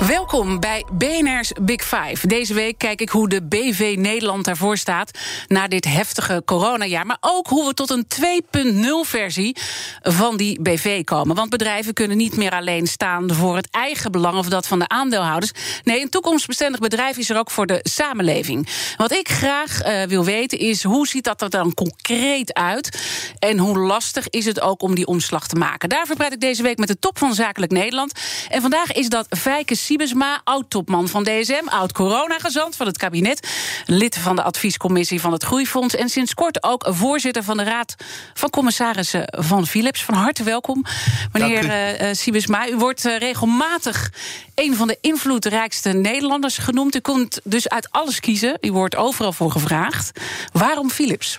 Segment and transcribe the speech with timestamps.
[0.00, 2.26] Welkom bij BNR's Big Five.
[2.26, 7.06] Deze week kijk ik hoe de BV Nederland daarvoor staat na dit heftige coronajaar.
[7.06, 9.56] Maar ook hoe we tot een 2.0-versie
[10.02, 11.36] van die BV komen.
[11.36, 14.88] Want bedrijven kunnen niet meer alleen staan voor het eigen belang of dat van de
[14.88, 15.52] aandeelhouders.
[15.84, 18.68] Nee, een toekomstbestendig bedrijf is er ook voor de samenleving.
[18.96, 22.98] Wat ik graag uh, wil weten is hoe ziet dat er dan concreet uit?
[23.38, 25.88] En hoe lastig is het ook om die omslag te maken?
[25.88, 28.12] Daarvoor praat ik deze week met de top van Zakelijk Nederland.
[28.48, 33.48] En vandaag is dat Fijke Siebesma, oud-topman van DSM, oud-coronagezant van het kabinet,
[33.84, 37.94] lid van de adviescommissie van het Groeifonds en sinds kort ook voorzitter van de Raad
[38.34, 40.04] van Commissarissen van Philips.
[40.04, 40.84] Van harte welkom,
[41.32, 41.64] meneer
[42.02, 42.68] uh, Siebesma.
[42.68, 44.12] U wordt uh, regelmatig
[44.54, 46.94] een van de invloedrijkste Nederlanders genoemd.
[46.94, 48.58] U kunt dus uit alles kiezen.
[48.60, 50.20] U wordt overal voor gevraagd.
[50.52, 51.36] Waarom Philips?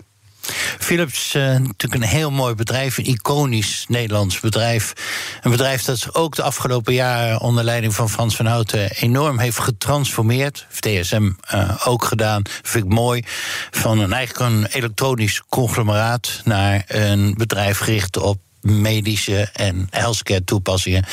[0.80, 4.94] Philips uh, natuurlijk een heel mooi bedrijf, een iconisch Nederlands bedrijf.
[5.42, 9.60] Een bedrijf dat ook de afgelopen jaren onder leiding van Frans van Houten enorm heeft
[9.60, 10.66] getransformeerd.
[10.70, 13.24] Heeft DSM uh, ook gedaan, vind ik mooi.
[13.72, 18.38] Van een eigenlijk een elektronisch conglomeraat naar een bedrijf gericht op
[18.68, 21.06] medische en healthcare toepassingen.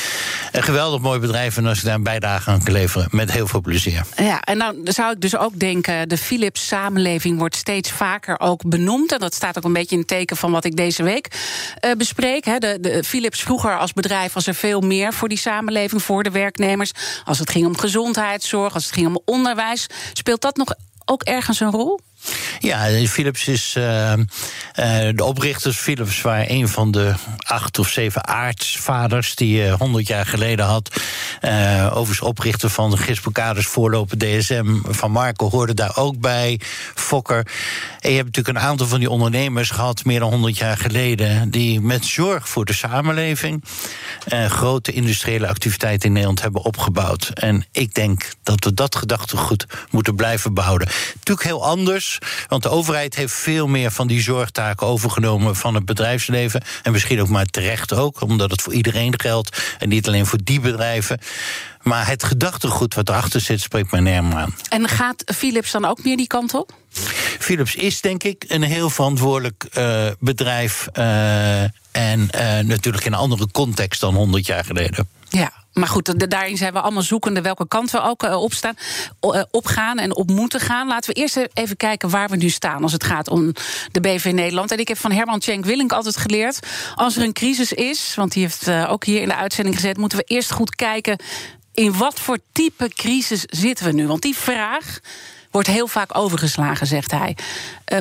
[0.51, 3.47] Een geweldig mooi bedrijf en als ik daar een bijdrage aan kan leveren, met heel
[3.47, 4.05] veel plezier.
[4.17, 8.69] Ja, en dan zou ik dus ook denken, de Philips samenleving wordt steeds vaker ook
[8.69, 9.11] benoemd.
[9.11, 11.27] En dat staat ook een beetje in het teken van wat ik deze week
[11.85, 12.43] uh, bespreek.
[12.43, 16.31] De, de Philips vroeger als bedrijf was er veel meer voor die samenleving, voor de
[16.31, 16.91] werknemers.
[17.25, 19.87] Als het ging om gezondheidszorg, als het ging om onderwijs.
[20.13, 20.73] Speelt dat nog
[21.05, 21.99] ook ergens een rol?
[22.59, 23.75] Ja, Philips is.
[23.77, 24.17] Uh, uh,
[25.15, 30.07] de oprichters Philips waren een van de acht of zeven aartsvaders die je uh, honderd
[30.07, 31.01] jaar geleden had.
[31.85, 36.59] overigens oprichter van de Gisbocades voorloper DSM van Marco hoorde daar ook bij.
[36.95, 37.47] Fokker.
[37.99, 41.49] En je hebt natuurlijk een aantal van die ondernemers gehad, meer dan honderd jaar geleden,
[41.49, 43.63] die met zorg voor de samenleving
[44.47, 47.29] grote industriële activiteiten in Nederland hebben opgebouwd.
[47.33, 50.87] En ik denk dat we dat gedachtegoed moeten blijven behouden.
[51.13, 52.14] Natuurlijk heel anders.
[52.47, 56.63] Want de overheid heeft veel meer van die zorgtaken overgenomen van het bedrijfsleven.
[56.83, 59.75] En misschien ook maar terecht ook, omdat het voor iedereen geldt.
[59.79, 61.19] En niet alleen voor die bedrijven.
[61.81, 64.55] Maar het gedachtegoed wat erachter zit, spreekt mij nergens aan.
[64.69, 66.71] En gaat Philips dan ook meer die kant op?
[67.39, 70.87] Philips is denk ik een heel verantwoordelijk uh, bedrijf.
[70.93, 71.61] Uh,
[71.91, 75.09] en uh, natuurlijk in een andere context dan 100 jaar geleden.
[75.29, 78.75] Ja, maar goed, daarin zijn we allemaal zoekende welke kant we ook op staan,
[79.51, 80.87] op gaan en op moeten gaan.
[80.87, 83.53] Laten we eerst even kijken waar we nu staan als het gaat om
[83.91, 84.71] de BV Nederland.
[84.71, 86.59] En ik heb van Herman Tjenk Willink altijd geleerd:
[86.95, 90.17] als er een crisis is, want die heeft ook hier in de uitzending gezet, moeten
[90.17, 91.19] we eerst goed kijken
[91.73, 94.07] in wat voor type crisis zitten we nu.
[94.07, 94.99] Want die vraag
[95.51, 97.37] wordt heel vaak overgeslagen, zegt hij.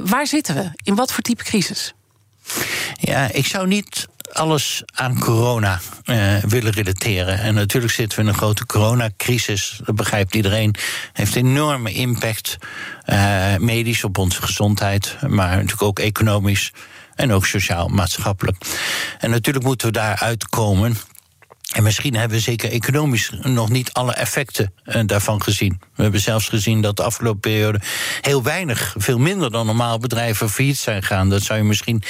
[0.05, 0.71] Waar zitten we?
[0.83, 1.95] In wat voor type crisis?
[2.95, 7.39] Ja, ik zou niet alles aan corona uh, willen relateren.
[7.39, 9.81] En natuurlijk zitten we in een grote coronacrisis.
[9.85, 10.75] Dat begrijpt iedereen.
[11.13, 12.57] Heeft enorme impact,
[13.07, 16.73] uh, medisch op onze gezondheid, maar natuurlijk ook economisch
[17.15, 18.57] en ook sociaal-maatschappelijk.
[19.19, 20.97] En natuurlijk moeten we daar uitkomen.
[21.75, 25.81] En misschien hebben we zeker economisch nog niet alle effecten uh, daarvan gezien.
[25.95, 27.81] We hebben zelfs gezien dat de afgelopen periode
[28.21, 31.29] heel weinig, veel minder dan normaal bedrijven failliet zijn gegaan.
[31.29, 32.03] Dat zou je misschien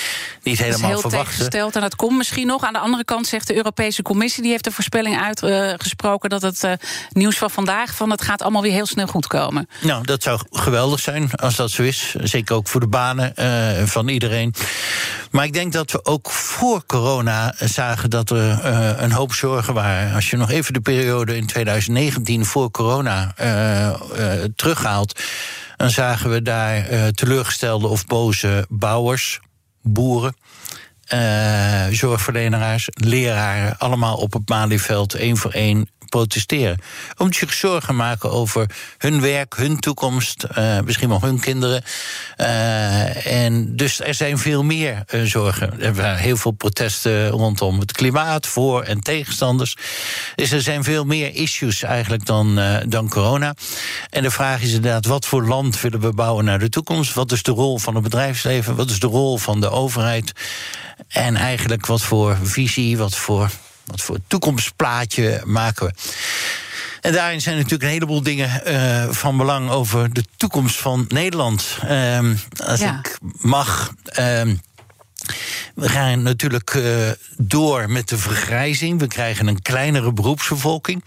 [0.42, 1.72] niet helemaal dat is heel verwachten.
[1.72, 2.64] En dat komt misschien nog.
[2.64, 6.64] Aan de andere kant zegt de Europese Commissie, die heeft de voorspelling uitgesproken dat het
[6.64, 6.72] uh,
[7.12, 9.68] nieuws van vandaag van het gaat allemaal weer heel snel goed komen.
[9.82, 12.14] Nou, dat zou geweldig zijn als dat zo is.
[12.22, 14.54] Zeker ook voor de banen uh, van iedereen.
[15.30, 18.64] Maar ik denk dat we ook voor corona zagen dat er
[19.02, 19.53] een hoop zorgen
[20.14, 23.46] Als je nog even de periode in 2019 voor corona uh,
[24.18, 25.20] uh, terughaalt,
[25.76, 29.40] dan zagen we daar uh, teleurgestelde of boze bouwers,
[29.82, 30.36] boeren.
[31.14, 36.78] Uh, zorgverleneraars, leraren, allemaal op het Malieveld één voor één protesteren.
[37.16, 41.82] Omdat zich zorgen maken over hun werk, hun toekomst, uh, misschien wel hun kinderen.
[42.36, 45.80] Uh, en dus er zijn veel meer uh, zorgen.
[45.80, 49.76] Er waren heel veel protesten rondom het klimaat, voor- en tegenstanders.
[50.34, 53.54] Dus er zijn veel meer issues eigenlijk dan, dan corona.
[54.10, 57.14] En de vraag is inderdaad, wat voor land willen we bouwen naar de toekomst?
[57.14, 58.76] Wat is de rol van het bedrijfsleven?
[58.76, 60.32] Wat is de rol van de overheid?
[61.08, 63.50] En eigenlijk wat voor visie, wat voor
[63.84, 65.92] wat voor toekomstplaatje maken we?
[67.00, 71.78] En daarin zijn natuurlijk een heleboel dingen uh, van belang over de toekomst van Nederland.
[71.84, 72.30] Uh,
[72.66, 72.98] als ja.
[72.98, 73.92] ik mag.
[74.08, 74.16] Uh,
[75.74, 78.98] we gaan natuurlijk uh, door met de vergrijzing.
[79.00, 81.04] We krijgen een kleinere beroepsbevolking.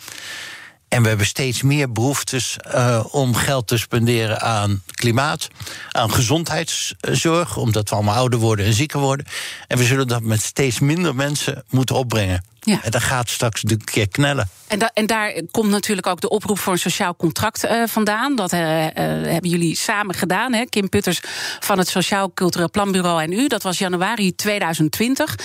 [0.87, 5.47] En we hebben steeds meer behoeftes uh, om geld te spenderen aan klimaat,
[5.91, 9.25] aan gezondheidszorg, omdat we allemaal ouder worden en zieker worden.
[9.67, 12.43] En we zullen dat met steeds minder mensen moeten opbrengen.
[12.59, 12.79] Ja.
[12.83, 14.49] En dat gaat straks een keer knellen.
[14.67, 18.35] En, da en, daar komt natuurlijk ook de oproep voor een sociaal contract uh, vandaan.
[18.35, 20.53] Dat uh, uh, hebben jullie samen gedaan.
[20.53, 20.65] Hè?
[20.65, 21.19] Kim Putters
[21.59, 23.47] van het Sociaal Cultureel Planbureau en u.
[23.47, 25.35] Dat was januari 2020.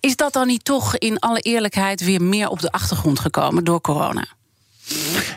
[0.00, 3.80] Is dat dan niet toch in alle eerlijkheid weer meer op de achtergrond gekomen door
[3.80, 4.24] corona?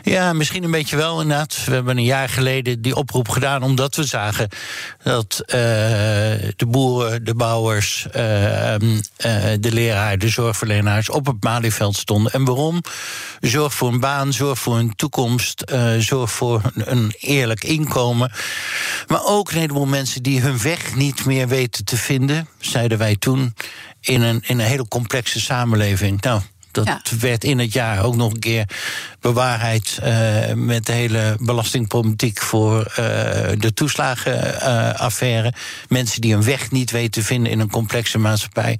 [0.02, 1.64] Ja, misschien een beetje wel inderdaad.
[1.64, 4.48] We hebben een jaar geleden die oproep gedaan omdat we zagen
[5.02, 5.54] dat uh,
[6.56, 8.78] de boeren, de bouwers, uh, uh,
[9.60, 12.32] de leraren, de zorgverleners op het Malieveld stonden.
[12.32, 12.82] En waarom?
[13.40, 18.32] Zorg voor een baan, zorg voor een toekomst, zorg voor een eerlijk inkomen.
[19.06, 23.16] Maar ook een heleboel mensen die hun weg niet meer weten te vinden, zeiden wij
[23.16, 23.54] toen,
[24.00, 26.20] in een, in een hele complexe samenleving.
[26.20, 26.40] Nou,
[26.84, 28.68] dat werd in het jaar ook nog een keer
[29.20, 32.96] bewaarheid uh, met de hele belastingpolitiek voor uh,
[33.58, 35.52] de toeslagenaffaire.
[35.88, 38.78] Mensen die een weg niet weten te vinden in een complexe maatschappij.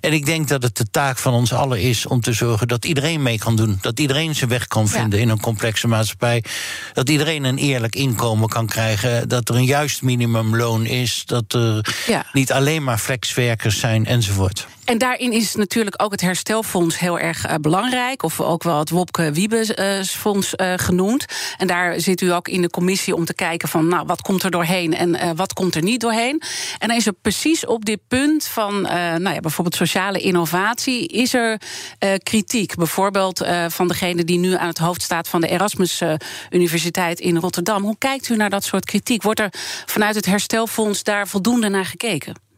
[0.00, 2.84] En ik denk dat het de taak van ons allen is om te zorgen dat
[2.84, 3.78] iedereen mee kan doen.
[3.80, 6.44] Dat iedereen zijn weg kan vinden in een complexe maatschappij.
[6.92, 9.28] Dat iedereen een eerlijk inkomen kan krijgen.
[9.28, 11.22] Dat er een juist minimumloon is.
[11.26, 11.94] Dat er
[12.32, 14.66] niet alleen maar flexwerkers zijn enzovoort.
[14.90, 18.22] En daarin is natuurlijk ook het herstelfonds heel erg uh, belangrijk.
[18.22, 21.24] Of ook wel het Wopke Wiebesfonds uh, genoemd.
[21.58, 23.88] En daar zit u ook in de commissie om te kijken van...
[23.88, 26.42] nou, wat komt er doorheen en wat komt er niet doorheen.
[26.78, 31.06] En dan is er precies op dit punt van nou ja, bijvoorbeeld sociale innovatie...
[31.06, 31.60] is er
[32.22, 32.74] kritiek.
[32.74, 35.28] Bijvoorbeeld van degene die nu aan het hoofd staat...
[35.28, 36.02] van de Erasmus
[36.50, 37.82] Universiteit in Rotterdam.
[37.82, 39.22] Hoe kijkt u naar dat soort kritiek?
[39.22, 39.52] Wordt er
[39.86, 42.48] vanuit het herstelfonds daar voldoende naar gekeken?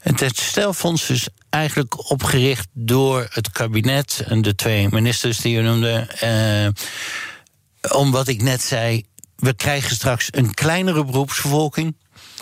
[0.00, 6.06] Het herstelfonds is eigenlijk opgericht door het kabinet en de twee ministers die u noemde.
[6.20, 9.04] Eh, om wat ik net zei,
[9.36, 11.96] we krijgen straks een kleinere beroepsbevolking.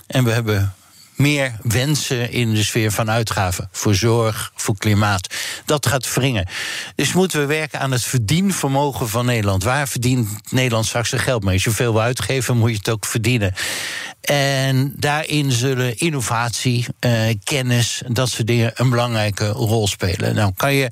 [0.06, 0.74] En we hebben
[1.18, 3.68] meer wensen in de sfeer van uitgaven.
[3.72, 5.34] Voor zorg, voor klimaat.
[5.64, 6.48] Dat gaat wringen.
[6.94, 9.62] Dus moeten we werken aan het verdienvermogen van Nederland.
[9.62, 11.54] Waar verdient Nederland straks zijn geld mee?
[11.54, 13.54] Als je veel wil uitgeven, moet je het ook verdienen.
[14.20, 17.12] En daarin zullen innovatie, eh,
[17.44, 20.34] kennis, dat soort dingen een belangrijke rol spelen.
[20.34, 20.90] Nou, kan je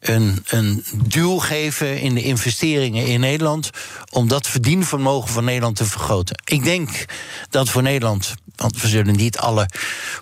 [0.00, 3.70] een, een duw geven in de investeringen in Nederland
[4.10, 6.42] om dat verdienvermogen van Nederland te vergroten.
[6.44, 7.04] Ik denk
[7.50, 9.68] dat voor Nederland want we zullen niet alle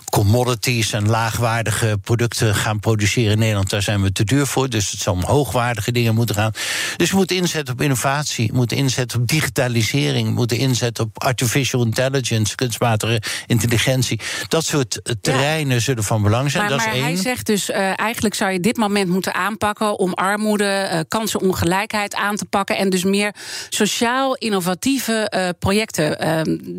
[0.09, 3.69] commodities en laagwaardige producten gaan produceren in Nederland.
[3.69, 4.69] Daar zijn we te duur voor.
[4.69, 6.51] Dus het zal om hoogwaardige dingen moeten gaan.
[6.97, 11.23] Dus we moeten inzetten op innovatie, we moeten inzetten op digitalisering, we moeten inzetten op
[11.23, 14.19] artificial intelligence, kunstmatige intelligentie.
[14.47, 16.63] Dat soort terreinen zullen van belang zijn.
[16.63, 19.99] Maar, dat maar is hij zegt dus, uh, eigenlijk zou je dit moment moeten aanpakken
[19.99, 22.77] om armoede, uh, kansenongelijkheid aan te pakken.
[22.77, 23.33] En dus meer
[23.69, 25.97] sociaal innovatieve uh, projecten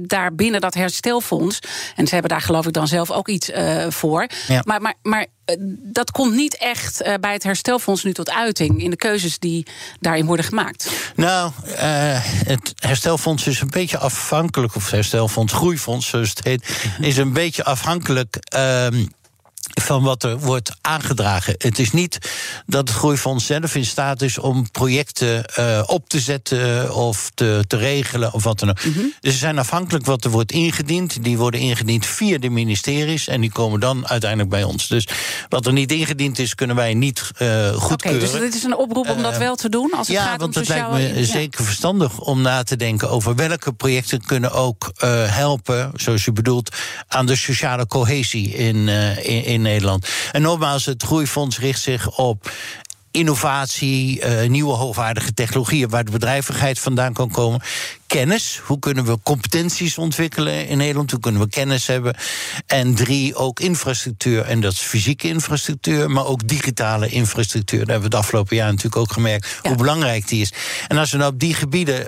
[0.08, 1.49] daar binnen dat herstelfonds
[1.96, 4.26] en ze hebben daar geloof ik dan zelf ook iets uh, voor.
[4.48, 4.62] Ja.
[4.64, 5.56] Maar, maar, maar uh,
[5.92, 9.66] dat komt niet echt uh, bij het herstelfonds nu tot uiting in de keuzes die
[10.00, 10.90] daarin worden gemaakt.
[11.14, 11.52] Nou,
[12.46, 17.32] het herstelfonds is een beetje afhankelijk, of het herstelfonds, groeifonds zoals het heet, is een
[17.32, 18.36] beetje afhankelijk.
[18.40, 19.04] Ehm,
[19.72, 21.54] van wat er wordt aangedragen.
[21.58, 22.18] Het is niet
[22.66, 27.64] dat het Groeifonds zelf in staat is om projecten uh, op te zetten of te,
[27.66, 28.84] te regelen of wat dan ook.
[28.84, 29.14] Mm -hmm.
[29.20, 31.24] Dus ze zijn afhankelijk wat er wordt ingediend.
[31.24, 34.88] Die worden ingediend via de ministeries en die komen dan uiteindelijk bij ons.
[34.88, 35.08] Dus
[35.48, 38.20] wat er niet ingediend is, kunnen wij niet uh, goedkeuren.
[38.20, 40.40] Oké, dus dit is een oproep om dat wel te doen als het ja, gaat
[40.40, 40.92] want om sociaal...
[40.92, 41.26] het lijkt me ja.
[41.26, 46.32] zeker verstandig om na te denken over welke projecten kunnen ook uh, helpen, zoals u
[46.32, 46.76] bedoelt,
[47.08, 50.08] aan de sociale cohesie in, in, in Nederland.
[50.32, 52.52] En nogmaals, het Groeifonds richt zich op
[53.10, 57.60] innovatie, uh, nieuwe hoogwaardige technologieën waar de bedrijvigheid vandaan kan komen
[58.10, 58.60] kennis.
[58.64, 61.10] Hoe kunnen we competenties ontwikkelen in Nederland?
[61.10, 62.16] Hoe kunnen we kennis hebben?
[62.66, 64.44] En drie, ook infrastructuur.
[64.44, 67.78] En dat is fysieke infrastructuur, maar ook digitale infrastructuur.
[67.78, 69.68] Daar hebben we het afgelopen jaar natuurlijk ook gemerkt ja.
[69.68, 70.52] hoe belangrijk die is.
[70.88, 72.06] En als we nou op die gebieden uh,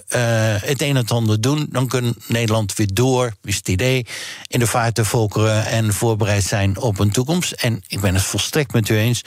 [0.62, 4.06] het een en het ander doen, dan kan Nederland weer door, is het idee,
[4.47, 7.52] in de vaart te volkeren en voorbereid zijn op een toekomst.
[7.52, 9.23] En ik ben het volstrekt met u eens.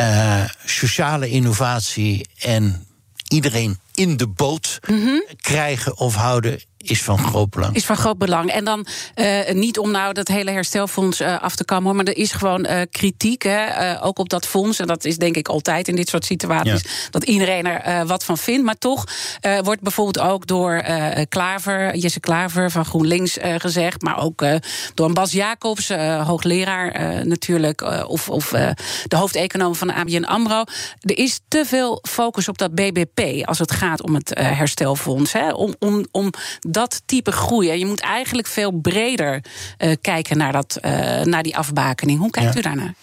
[0.00, 2.86] Uh, sociale innovatie en
[3.28, 5.36] iedereen in de boot mm -hmm.
[5.36, 7.74] krijgen of houden is van groot belang.
[7.74, 8.50] Is van groot belang.
[8.50, 12.16] En dan uh, niet om nou dat hele herstelfonds uh, af te kammen, maar er
[12.16, 14.78] is gewoon uh, kritiek, hè, ook op dat fonds.
[14.78, 17.08] En dat is denk ik altijd in dit soort situaties, ja.
[17.10, 18.64] dat iedereen er wat van vindt.
[18.64, 19.04] Maar toch
[19.62, 20.84] wordt bijvoorbeeld ook door
[21.28, 24.44] Klaver, Jesse Klaver van GroenLinks gezegd, maar ook
[24.94, 25.88] door Bas Jacobs,
[26.24, 28.48] hoogleraar natuurlijk, of, of
[29.06, 30.64] de hoofdeconoom van de ABN AMRO.
[31.00, 35.32] Er is te veel focus op dat BBP als het gaat om het herstelfonds.
[35.32, 36.30] Hè, om, om, om
[36.76, 37.78] dat type groei.
[37.78, 39.44] Je moet eigenlijk veel breder
[39.78, 40.90] uh, kijken naar, dat, uh,
[41.20, 42.18] naar die afbakening.
[42.18, 42.58] Hoe kijkt ja.
[42.58, 42.94] u daarnaar?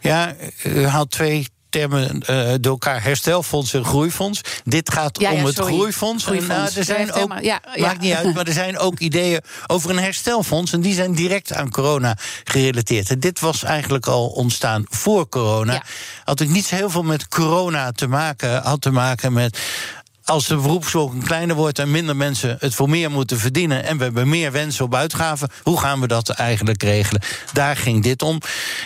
[0.00, 4.40] Ja, u haalt twee termen uh, door elkaar herstelfonds en groeifonds.
[4.64, 6.24] Dit gaat ja, om ja, het groeifonds.
[6.24, 6.74] Groeifonds.
[6.74, 9.98] Nou, er zijn ook, ja, maakt niet uit, maar er zijn ook ideeën over een
[9.98, 10.72] herstelfonds.
[10.72, 13.10] En die zijn direct aan corona gerelateerd.
[13.10, 15.82] En dit was eigenlijk al ontstaan voor corona.
[16.24, 18.62] Had ook niet zo heel veel met corona te maken.
[18.62, 19.58] Had te maken met
[20.28, 24.04] als de beroepsbevolking kleiner wordt en minder mensen het voor meer moeten verdienen en we
[24.04, 27.22] hebben meer wensen op uitgaven, hoe gaan we dat eigenlijk regelen?
[27.52, 28.40] Daar ging dit om.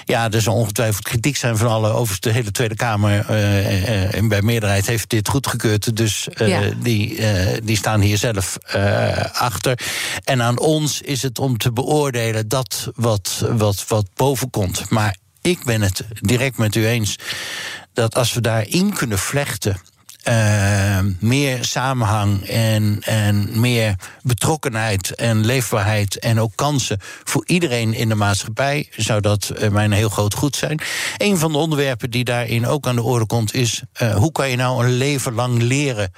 [0.04, 3.30] Ja, er zal ongetwijfeld kritiek zijn van alle over de hele Tweede Kamer.
[3.30, 5.96] Uh, en bij meerderheid heeft dit goedgekeurd.
[5.96, 6.60] Dus uh, ja.
[6.76, 7.20] die,
[7.62, 8.58] die staan hier zelf
[9.32, 9.78] achter.
[10.24, 14.90] En aan ons is het om te beoordelen dat wat, wat, wat boven komt.
[14.90, 17.16] Maar ik ben het direct met u eens
[17.92, 19.80] dat als we daarin kunnen vlechten
[20.28, 28.08] uh, meer samenhang en, en meer betrokkenheid en leefbaarheid en ook kansen voor iedereen in
[28.08, 30.80] de maatschappij, zou dat uh, mij een heel groot goed zijn.
[31.16, 34.50] Een van de onderwerpen die daarin ook aan de orde komt, is uh, hoe kan
[34.50, 36.12] je nou een leven lang leren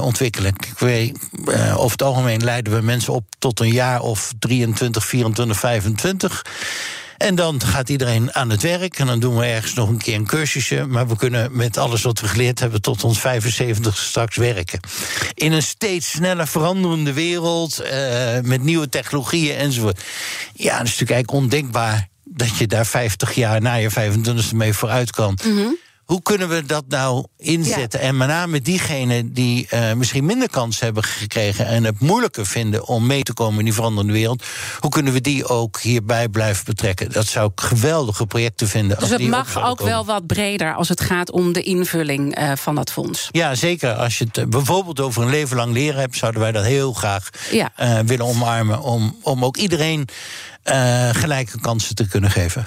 [0.00, 0.54] ontwikkelen?
[0.54, 1.18] Ik weet,
[1.76, 6.42] over het algemeen leiden we mensen op tot een jaar of 23, 24, 25.
[7.22, 8.98] En dan gaat iedereen aan het werk.
[8.98, 10.86] En dan doen we ergens nog een keer een cursusje.
[10.86, 14.80] Maar we kunnen met alles wat we geleerd hebben tot ons 75 straks werken.
[15.34, 17.82] In een steeds sneller veranderende wereld.
[17.82, 20.00] Uh, met nieuwe technologieën enzovoort.
[20.54, 24.72] Ja, dat is natuurlijk eigenlijk ondenkbaar dat je daar 50 jaar na je 25e mee
[24.72, 25.38] vooruit kan.
[25.44, 25.76] Mm.
[26.12, 28.00] Hoe kunnen we dat nou inzetten?
[28.00, 28.06] Ja.
[28.06, 32.86] En met name diegenen die uh, misschien minder kans hebben gekregen en het moeilijker vinden
[32.86, 34.44] om mee te komen in die veranderende wereld,
[34.80, 37.12] hoe kunnen we die ook hierbij blijven betrekken?
[37.12, 38.98] Dat zou ik geweldige projecten vinden.
[38.98, 42.38] Dus als het mag ook, ook wel wat breder als het gaat om de invulling
[42.38, 43.28] uh, van dat fonds.
[43.30, 43.92] Ja, zeker.
[43.92, 46.92] Als je het uh, bijvoorbeeld over een leven lang leren hebt, zouden wij dat heel
[46.92, 47.72] graag ja.
[48.04, 48.80] willen omarmen.
[48.80, 50.08] Om, om ook iedereen
[51.12, 52.66] gelijke kansen te kunnen geven.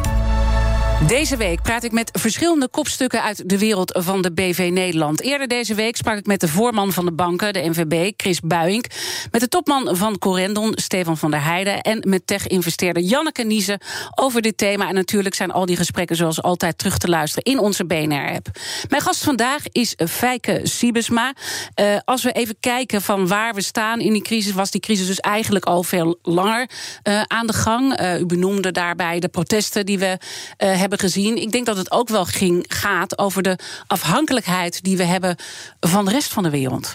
[1.07, 5.21] Deze week praat ik met verschillende kopstukken uit de wereld van de BV Nederland.
[5.21, 8.85] Eerder deze week sprak ik met de voorman van de banken, de NVB, Chris Buink.
[9.31, 11.81] Met de topman van Corendon, Stefan van der Heijden.
[11.81, 13.79] En met tech-investeerder Janneke Niezen
[14.15, 14.87] over dit thema.
[14.87, 18.47] En natuurlijk zijn al die gesprekken zoals altijd terug te luisteren in onze BNR-app.
[18.89, 21.33] Mijn gast vandaag is Fijke Siebesma.
[21.81, 25.07] Uh, als we even kijken van waar we staan in die crisis, was die crisis
[25.07, 26.69] dus eigenlijk al veel langer
[27.03, 27.99] uh, aan de gang.
[27.99, 30.17] Uh, u benoemde daarbij de protesten die we
[30.57, 31.41] hebben gezien.
[31.41, 35.35] Ik denk dat het ook wel ging, gaat over de afhankelijkheid die we hebben
[35.79, 36.93] van de rest van de wereld.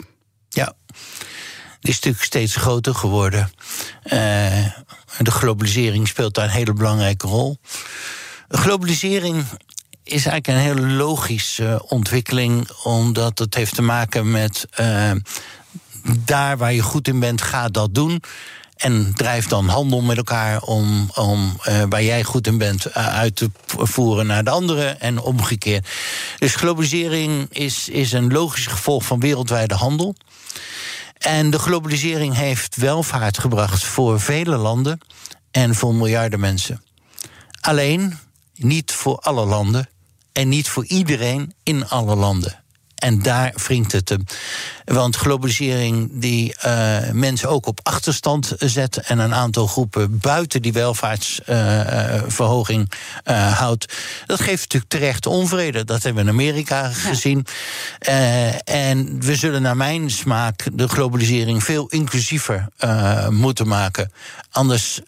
[0.48, 0.72] Ja,
[1.80, 3.50] die is natuurlijk steeds groter geworden.
[4.04, 4.12] Uh,
[5.18, 7.58] de globalisering speelt daar een hele belangrijke rol.
[8.48, 9.44] Globalisering
[10.02, 15.10] is eigenlijk een hele logische ontwikkeling, omdat het heeft te maken met uh,
[16.18, 18.22] daar waar je goed in bent, ga dat doen.
[18.76, 22.92] En drijf dan handel met elkaar om, om uh, waar jij goed in bent uh,
[22.94, 25.88] uit te voeren naar de andere en omgekeerd.
[26.38, 30.14] Dus globalisering is, is een logisch gevolg van wereldwijde handel.
[31.18, 34.98] En de globalisering heeft welvaart gebracht voor vele landen
[35.50, 36.82] en voor miljarden mensen.
[37.60, 38.18] Alleen
[38.54, 39.88] niet voor alle landen
[40.32, 42.64] en niet voor iedereen in alle landen.
[42.96, 44.24] En daar wringt het hem.
[44.84, 50.72] Want globalisering die uh, mensen ook op achterstand zet en een aantal groepen buiten die
[50.72, 52.92] welvaartsverhoging
[53.24, 53.94] uh, uh, houdt,
[54.26, 55.84] dat geeft natuurlijk terecht onvrede.
[55.84, 57.46] Dat hebben we in Amerika gezien.
[58.64, 62.68] En we zullen naar mijn smaak de globalisering veel inclusiever
[63.30, 64.12] moeten maken.
[64.56, 65.00] Anders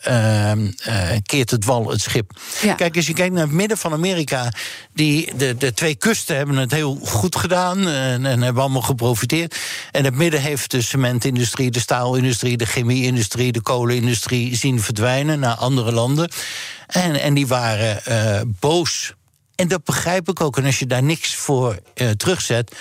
[1.23, 2.39] keert het wal het schip.
[2.63, 2.75] Ja.
[2.75, 4.53] Kijk, als je kijkt naar het midden van Amerika,
[4.95, 9.57] die, de, de twee kusten hebben het heel goed gedaan en, en hebben allemaal geprofiteerd.
[9.91, 15.55] En het midden heeft de cementindustrie, de staalindustrie, de chemieindustrie, de kolenindustrie zien verdwijnen naar
[15.55, 16.31] andere landen.
[16.87, 19.13] En, en die waren uh, boos.
[19.55, 20.57] En dat begrijp ik ook.
[20.57, 21.79] En als je daar niks voor
[22.17, 22.77] terugzet.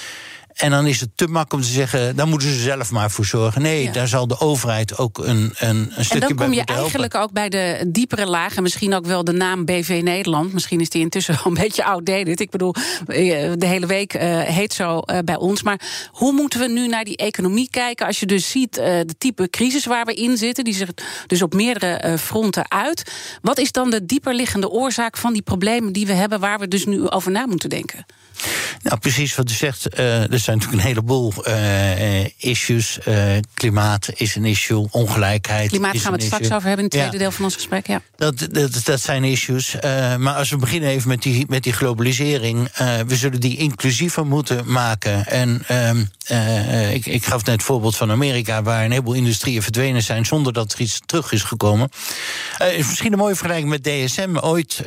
[0.58, 3.26] En dan is het te makkelijk om te zeggen, daar moeten ze zelf maar voor
[3.26, 3.62] zorgen.
[3.62, 3.92] Nee, Ja.
[3.92, 6.76] daar zal de overheid ook een, een, een En stukje dan bij kom je moeten
[6.76, 6.76] helpen.
[6.76, 8.64] eigenlijk ook bij de diepere lagen.
[8.64, 10.54] Misschien ook wel de naam BV Nederland.
[10.54, 12.40] Misschien is die intussen wel een beetje outdated.
[12.40, 12.74] Ik bedoel,
[13.08, 15.64] eh, de hele week eh, heet zo eh, bij ons.
[15.64, 18.06] Maar hoe moeten we nu naar die economie kijken?
[18.06, 20.90] Als je dus ziet de type crisis waar we in zitten, die zich
[21.28, 23.12] dus op meerdere fronten uit.
[23.42, 26.86] Wat is dan de dieperliggende oorzaak van die problemen die we hebben, waar we dus
[26.86, 28.06] nu over na moeten denken?
[28.82, 29.88] Nou, precies wat u zegt.
[29.90, 33.00] eh, er zijn natuurlijk een heleboel eh, issues.
[33.00, 35.70] Eh, klimaat is een issue, ongelijkheid.
[35.70, 37.18] Klimaat is gaan we het straks over hebben in het tweede Ja.
[37.20, 37.88] deel van ons gesprek.
[37.88, 38.02] Ja.
[38.16, 39.76] Dat, dat, dat zijn issues.
[40.18, 42.70] Maar als we beginnen even met die, met die globalisering.
[43.08, 45.26] we zullen die inclusiever moeten maken.
[45.26, 49.62] En ehm, eh, ik, ik gaf net het voorbeeld van Amerika, waar een heleboel industrieën
[49.62, 51.90] verdwenen zijn zonder dat er iets terug is gekomen.
[52.78, 54.38] Is misschien een mooie vergelijking met DSM.
[54.42, 54.82] Ooit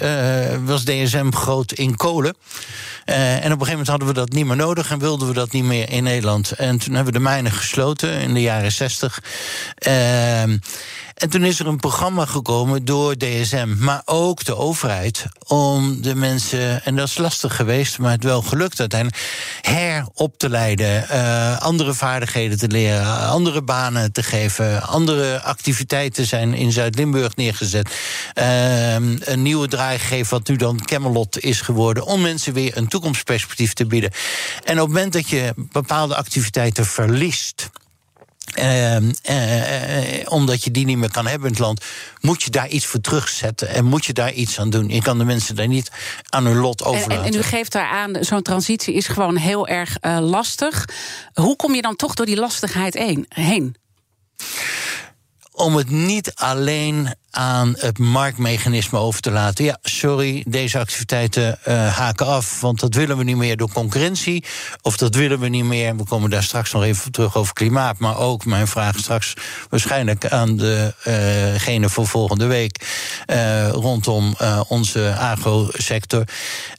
[0.64, 2.34] was DSM groot in kolen.
[3.10, 5.34] Eh, en op een gegeven moment hadden we dat niet meer nodig en wilden we
[5.34, 6.52] dat niet meer in Nederland.
[6.52, 9.22] En toen hebben we de mijnen gesloten in de jaren zestig.
[11.20, 16.14] En toen is er een programma gekomen door DSM, maar ook de overheid, om de
[16.14, 19.22] mensen, en dat is lastig geweest, maar het wel gelukt uiteindelijk,
[19.60, 26.54] herop te leiden, eh, andere vaardigheden te leren, andere banen te geven, andere activiteiten zijn
[26.54, 27.94] in Zuid-Limburg neergezet.
[28.34, 32.88] Ehm, een nieuwe draai gegeven, wat nu dan Camelot is geworden, om mensen weer een
[32.88, 34.10] toekomstperspectief te bieden.
[34.64, 37.70] En op het moment dat je bepaalde activiteiten verliest.
[38.54, 41.84] Ehm, eh, eh, omdat je die niet meer kan hebben in het land,
[42.20, 44.88] moet je daar iets voor terugzetten en moet je daar iets aan doen.
[44.88, 45.90] Je kan de mensen daar niet
[46.28, 47.24] aan hun lot En, overlaten.
[47.24, 50.84] en, en u geeft daar aan, zo'n transitie is gewoon heel erg eh, lastig.
[51.32, 53.26] Hoe kom je dan toch door die lastigheid heen?
[53.28, 53.76] heen?
[55.60, 59.64] Om het niet alleen aan het marktmechanisme over te laten.
[59.64, 64.44] Ja, sorry, deze activiteiten eh, haken af, want dat willen we niet meer door concurrentie.
[64.82, 65.96] Of dat willen we niet meer.
[65.96, 67.98] We komen daar straks nog even terug over klimaat.
[67.98, 69.34] Maar ook mijn vraag straks
[69.68, 72.86] waarschijnlijk aan degene voor volgende week
[73.26, 76.24] eh, rondom eh, onze agrosector.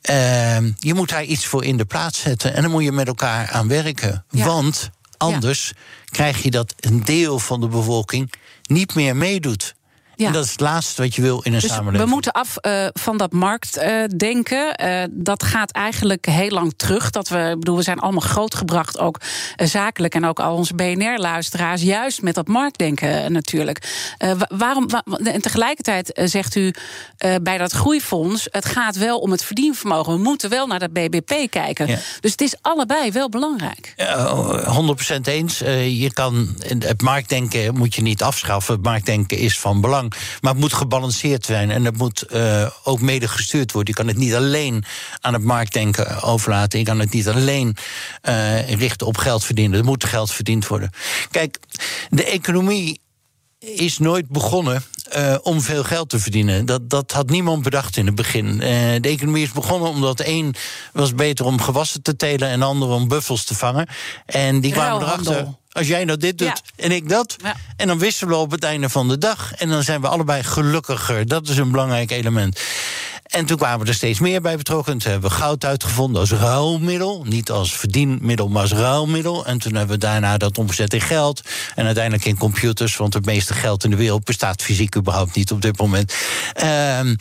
[0.01, 3.07] Eh, je moet daar iets voor in de plaats zetten en dan moet je met
[3.07, 4.25] elkaar aan werken.
[4.29, 4.45] Ja.
[4.45, 5.73] Want anders
[6.09, 8.31] krijg je dat een deel van de bevolking
[8.71, 9.75] niet meer meedoet.
[10.21, 10.27] Ja.
[10.27, 12.03] En dat is het laatste wat je wil in een Dus samenleving.
[12.03, 14.75] we moeten af eh, van dat marktdenken.
[14.75, 17.09] Eh, dat gaat eigenlijk heel lang terug.
[17.09, 19.17] Dat we, bedoel, we zijn allemaal grootgebracht, ook
[19.55, 24.13] eh, zakelijk en ook al onze BNR-luisteraars, juist met dat marktdenken eh, natuurlijk.
[24.17, 26.73] Eh, wa- waarom, wa- en tegelijkertijd eh, zegt u
[27.17, 30.13] eh, bij dat groeifonds, het gaat wel om het verdienvermogen.
[30.13, 31.87] We moeten wel naar dat BBP kijken.
[31.87, 31.97] Ja.
[32.19, 33.93] Dus het is allebei wel belangrijk.
[33.95, 34.35] Ja,
[35.15, 35.61] 100% eens.
[35.61, 38.73] Eh, je kan, het marktdenken moet je niet afschaffen.
[38.73, 40.10] Het marktdenken is van belang.
[40.41, 41.71] Maar het moet gebalanceerd zijn.
[41.71, 43.93] En het moet eh, ook mede gestuurd worden.
[43.93, 44.83] Je kan het niet alleen
[45.19, 46.79] aan het marktdenken overlaten.
[46.79, 47.75] Je kan het niet alleen
[48.21, 49.79] eh, richten op geld verdienen.
[49.79, 50.91] Er moet geld verdiend worden.
[51.31, 51.59] Kijk,
[52.09, 52.99] de economie
[53.59, 56.65] is nooit begonnen eh, om veel geld te verdienen.
[56.65, 58.57] Dat, dat had niemand bedacht in het begin.
[58.57, 60.53] De economie is begonnen omdat één
[60.93, 63.87] was beter om gewassen te telen en de ander om buffels te vangen.
[64.25, 65.59] En die kwamen erachter.
[65.71, 66.83] Als jij nou dit doet Ja.
[66.83, 67.35] en ik dat.
[67.43, 67.55] Ja.
[67.75, 69.53] En dan wisselen we op het einde van de dag.
[69.53, 71.27] En dan zijn we allebei gelukkiger.
[71.27, 72.59] Dat is een belangrijk element.
[73.23, 74.97] En toen kwamen er steeds meer bij betrokken.
[74.97, 77.23] Toen hebben we goud uitgevonden als ruilmiddel.
[77.27, 79.45] Niet als verdienmiddel, maar als ruilmiddel.
[79.45, 81.41] En toen hebben we daarna dat omgezet in geld.
[81.75, 82.97] En uiteindelijk in computers.
[82.97, 86.13] Want het meeste geld in de wereld bestaat fysiek überhaupt niet op dit moment.
[86.53, 87.15] Ehm,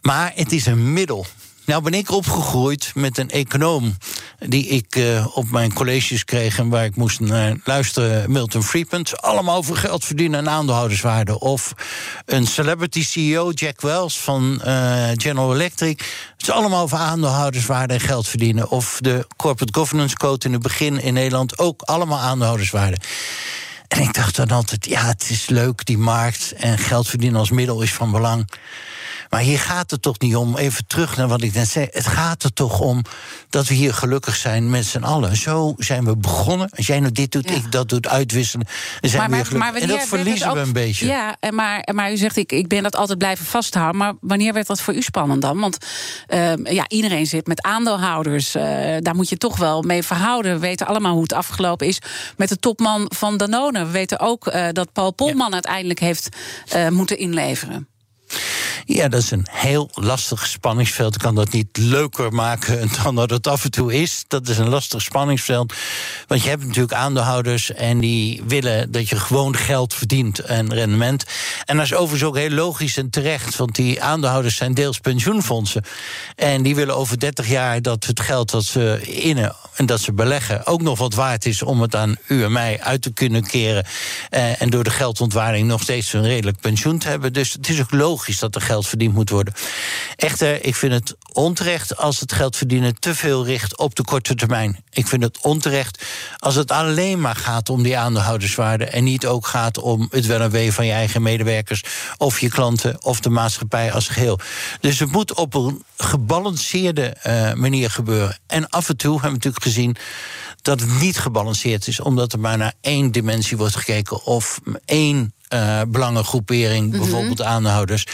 [0.00, 1.26] maar het is een middel.
[1.70, 3.96] Nou ben ik opgegroeid met een econoom
[4.38, 9.06] die ik eh, op mijn colleges kreeg en waar ik moest naar luisteren, Milton Friedman.
[9.10, 11.38] Allemaal over geld verdienen en aandeelhouderswaarde.
[11.38, 11.72] Of
[12.26, 15.98] een celebrity CEO, Jack Wells van eh, General Electric.
[16.32, 18.70] Het is allemaal over aandeelhouderswaarde en geld verdienen.
[18.70, 22.96] Of de Corporate Governance Code in het begin in Nederland, ook allemaal aandeelhouderswaarde.
[23.88, 27.50] En ik dacht dan altijd, ja, het is leuk, die markt en geld verdienen als
[27.50, 28.48] middel is van belang.
[29.30, 31.86] Maar hier gaat het toch niet om, even terug naar wat ik net zei.
[31.90, 33.02] Het gaat er toch om
[33.50, 35.36] dat we hier gelukkig zijn met z'n allen.
[35.36, 36.70] Zo zijn we begonnen.
[36.76, 37.54] Als jij nou dit doet, Ja.
[37.54, 38.66] ik dat doet, uitwisselen.
[39.00, 39.82] Dan zijn we weer gelukkig.
[39.82, 41.06] en dat verliezen we een beetje.
[41.06, 43.96] Ja, en maar, maar u zegt, ik, ik ben dat altijd blijven vasthouden.
[43.96, 45.60] Maar wanneer werd dat voor u spannend dan?
[45.60, 45.78] Want
[46.26, 48.54] ehm, ja, iedereen zit met aandeelhouders.
[48.54, 48.62] eh,
[49.00, 50.52] daar moet je toch wel mee verhouden.
[50.52, 51.98] We weten allemaal hoe het afgelopen is
[52.36, 53.84] met de topman van Danone.
[53.84, 56.28] We weten ook eh, dat Paul Polman uiteindelijk heeft
[56.68, 57.88] eh, moeten inleveren.
[58.84, 61.14] Ja, dat is een heel lastig spanningsveld.
[61.14, 64.24] Ik kan dat niet leuker maken dan dat het af en toe is.
[64.28, 65.74] Dat is een lastig spanningsveld.
[66.26, 71.24] Want je hebt natuurlijk aandeelhouders en die willen dat je gewoon geld verdient en rendement.
[71.64, 75.84] En dat is overigens ook heel logisch en terecht, want die aandeelhouders zijn deels pensioenfondsen.
[76.36, 80.12] En die willen over 30 jaar dat het geld dat ze innen en dat ze
[80.12, 83.46] beleggen ook nog wat waard is om het aan u en mij uit te kunnen
[83.46, 83.86] keren.
[84.30, 87.32] Eh, en door de geldontwaarding nog steeds een redelijk pensioen te hebben.
[87.32, 89.54] Dus het is ook logisch dat er geld verdiend moet worden.
[90.16, 94.34] Echter, ik vind het onterecht als het geld verdienen te veel richt op de korte
[94.34, 94.84] termijn.
[94.90, 96.04] Ik vind het onterecht
[96.38, 100.40] als het alleen maar gaat om die aandeelhouderswaarde en niet ook gaat om het wel
[100.40, 101.84] en wee van je eigen medewerkers
[102.16, 104.38] of je klanten of de maatschappij als geheel.
[104.80, 108.38] Dus het moet op een gebalanceerde uh, manier gebeuren.
[108.46, 109.96] En af en toe hebben we natuurlijk gezien
[110.62, 115.34] dat het niet gebalanceerd is, omdat er maar naar één dimensie wordt gekeken of één
[115.54, 116.98] uh, belangengroepering, mhm.
[116.98, 118.06] bijvoorbeeld aandeelhouders.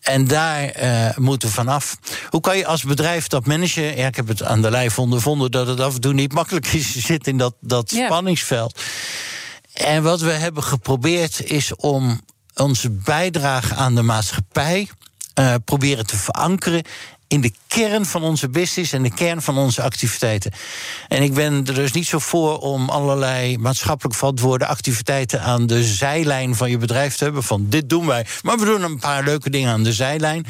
[0.00, 1.96] En daar uh, moeten we vanaf.
[2.28, 3.96] Hoe kan je als bedrijf dat managen?
[3.96, 6.66] Ja, ik heb het aan de lijf ondervonden dat het af en toe niet makkelijk
[6.66, 6.92] is.
[6.92, 8.82] Je zit in dat, dat spanningsveld.
[9.72, 12.20] En wat we hebben geprobeerd is om
[12.54, 14.88] onze bijdrage aan de maatschappij
[15.38, 16.82] uh, proberen te verankeren
[17.28, 20.52] in de kern van onze business en de kern van onze activiteiten.
[21.08, 25.84] En ik ben er dus niet zo voor om allerlei maatschappelijk verantwoorde activiteiten aan de
[25.84, 27.42] zijlijn van je bedrijf te hebben.
[27.42, 30.46] Van dit doen wij, maar we doen een paar leuke dingen aan de zijlijn.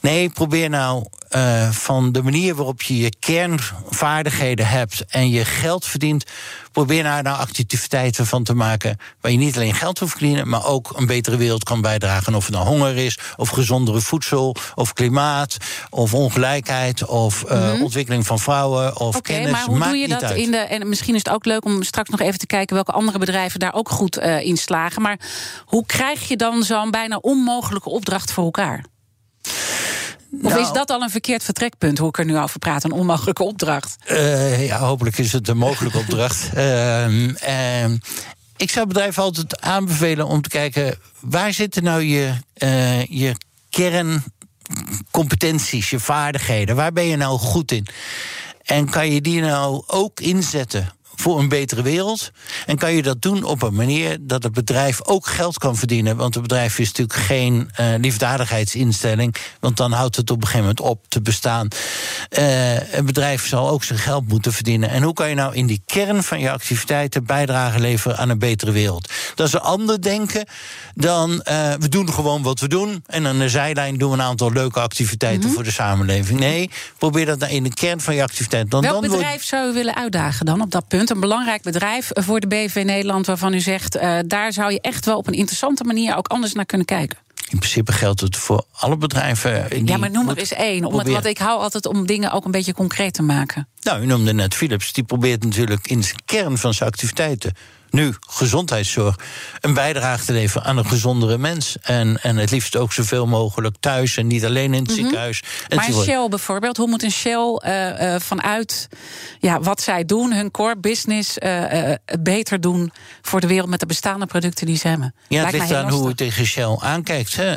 [0.00, 5.84] Nee, probeer nou uh, van de manier waarop je je kernvaardigheden hebt en je geld
[5.86, 6.24] verdient,
[6.72, 10.66] probeer daar nou activiteiten van te maken waar je niet alleen geld hoeft verdienen, maar
[10.66, 12.34] ook een betere wereld kan bijdragen.
[12.34, 15.56] Of het nou honger is, of gezondere voedsel, of klimaat,
[15.90, 16.53] of ongelijkheid,
[17.06, 17.82] of uh, mm -hmm.
[17.82, 19.50] ontwikkeling van vrouwen, of okay, kennis.
[19.50, 20.36] Maar hoe Maakt doe je dat uit.
[20.36, 20.56] in de.
[20.56, 23.60] En misschien is het ook leuk om straks nog even te kijken welke andere bedrijven
[23.60, 25.02] daar ook goed uh, in slagen.
[25.02, 25.18] Maar
[25.64, 28.84] hoe krijg je dan zo'n bijna onmogelijke opdracht voor elkaar?
[30.42, 32.84] Of Nou, is dat al een verkeerd vertrekpunt, hoe ik er nu over praat?
[32.84, 33.96] Een onmogelijke opdracht.
[34.10, 36.50] Uh, ja, hopelijk is het een mogelijke opdracht.
[36.56, 37.92] Uh, uh,
[38.56, 40.98] ik zou bedrijven altijd aanbevelen om te kijken...
[41.20, 42.32] waar zitten nou je,
[43.08, 43.34] je
[44.74, 46.76] kerncompetenties, je vaardigheden?
[46.76, 47.86] Waar ben je nou goed in?
[48.62, 52.30] En kan je die nou ook inzetten voor een betere wereld.
[52.66, 56.16] En kan je dat doen op een manier dat het bedrijf ook geld kan verdienen.
[56.16, 59.34] Want het bedrijf is natuurlijk geen uh, liefdadigheidsinstelling.
[59.60, 61.68] Want dan houdt het op een gegeven moment op te bestaan.
[62.38, 64.90] Uh, een bedrijf zal ook zijn geld moeten verdienen.
[64.90, 68.38] En hoe kan je nou in die kern van je activiteiten bijdrage leveren aan een
[68.38, 69.12] betere wereld?
[69.34, 70.44] Dat is een ander denken
[70.94, 73.04] dan uh, we doen gewoon wat we doen.
[73.06, 75.54] En aan de zijlijn doen we een aantal leuke activiteiten mm -hmm.
[75.54, 76.40] voor de samenleving.
[76.40, 78.70] Nee, probeer dat nou in de kern van je activiteit.
[78.70, 79.46] Dan, Welk dan bedrijf wordt...
[79.46, 81.03] zou u willen uitdagen dan op dat punt?
[81.10, 83.96] Een belangrijk bedrijf voor de BV Nederland waarvan u zegt...
[83.96, 87.18] Uh, daar zou je echt wel op een interessante manier ook anders naar kunnen kijken.
[87.48, 89.86] In principe geldt het voor alle bedrijven.
[89.86, 90.84] Ja, maar noem er eens één.
[90.84, 93.68] Omdat, want ik hou altijd om dingen ook een beetje concreet te maken.
[93.80, 94.92] Nou, u noemde net Philips.
[94.92, 97.52] Die probeert natuurlijk in de kern van zijn activiteiten
[97.94, 99.16] nu gezondheidszorg
[99.60, 101.76] een bijdrage te leveren aan een gezondere mens.
[101.82, 104.96] En, en het liefst ook zoveel mogelijk thuis en niet alleen in het mm -hmm.
[104.96, 105.42] ziekenhuis.
[105.74, 108.88] Maar een Shell bijvoorbeeld, hoe moet een Shell uh, uh, vanuit
[109.38, 113.86] ja, wat zij doen, hun core business, uh, beter doen voor de wereld met de
[113.86, 115.14] bestaande producten die ze hebben?
[115.28, 117.36] Ja, het ligt aan hoe je tegen Shell aankijkt.
[117.36, 117.54] Hè.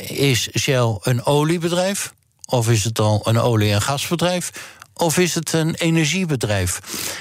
[0.00, 2.12] is Shell een oliebedrijf?
[2.50, 4.76] Of is het al een olie- en gasbedrijf?
[5.00, 6.80] Of is het een energiebedrijf?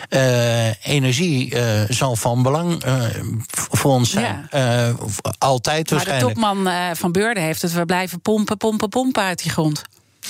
[0.09, 3.03] Uh, energie uh, zal van belang uh,
[3.71, 4.47] voor ons zijn.
[4.51, 4.95] Ja.
[5.37, 6.37] altijd maar waarschijnlijk.
[6.39, 7.73] Maar de topman van Beurden heeft het.
[7.73, 9.83] We blijven pompen, pompen, pompen uit die grond.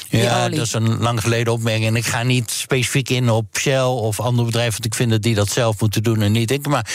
[0.10, 1.86] Ja, dat is een lang geleden opmerking.
[1.86, 5.22] En ik ga niet specifiek in op Shell of andere bedrijven, want ik vind dat
[5.22, 6.68] die dat zelf moeten doen en niet ik.
[6.68, 6.90] Maar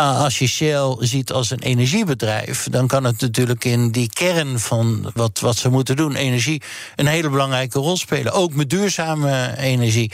[0.00, 4.60] uh, als je Shell ziet als een energiebedrijf, dan kan het natuurlijk in die kern
[4.60, 6.62] van wat, wat ze moeten doen, energie,
[6.96, 8.32] een hele belangrijke rol spelen.
[8.32, 10.12] Ook met duurzame energie.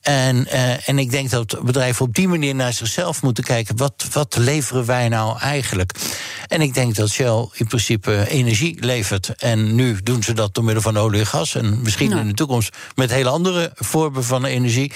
[0.00, 3.76] En, uh, en ik denk dat bedrijven op die manier naar zichzelf moeten kijken.
[3.76, 5.92] Wat, wat leveren wij nou eigenlijk?
[6.46, 9.28] En ik denk dat Shell in principe energie levert.
[9.28, 11.54] En nu doen ze dat door middel van olie en gas.
[11.54, 12.18] En misschien ja.
[12.18, 14.92] in de toekomst met hele andere vormen van energie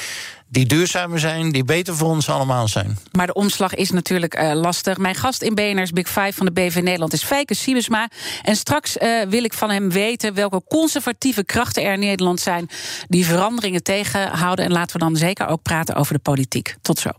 [0.51, 2.99] die duurzamer zijn, die beter voor ons allemaal zijn.
[3.13, 4.99] Maar de omslag is natuurlijk uh, lastig.
[4.99, 8.09] Mijn gast in BNR's Big Five van de BV Nederland is Fijke Siebesma.
[8.43, 12.69] En straks uh, wil ik van hem weten welke conservatieve krachten er in Nederland zijn...
[13.09, 14.65] die veranderingen tegenhouden.
[14.65, 16.77] En laten we dan zeker ook praten over de politiek.
[16.83, 17.11] Tot zo.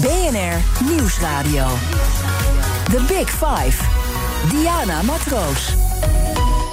[0.00, 1.66] BNR Nieuwsradio.
[2.84, 3.84] The Big Five.
[4.50, 5.72] Diana Matroos.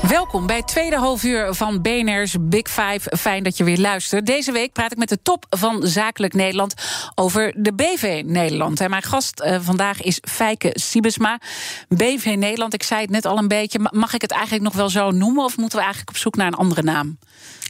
[0.08, 3.18] Welkom bij het tweede halfuur van BNR's Big Five.
[3.18, 4.26] Fijn dat je weer luistert.
[4.26, 6.74] Deze week praat ik met de top van Zakelijk Nederland
[7.16, 8.80] over de BV Nederland.
[8.80, 11.40] En mijn gast uh, vandaag is Fijke Siebesma.
[11.88, 13.90] BV Nederland, ik zei het net al een beetje.
[13.92, 16.48] Mag ik het eigenlijk nog wel zo noemen of moeten we eigenlijk op zoek naar
[16.48, 17.18] een andere naam?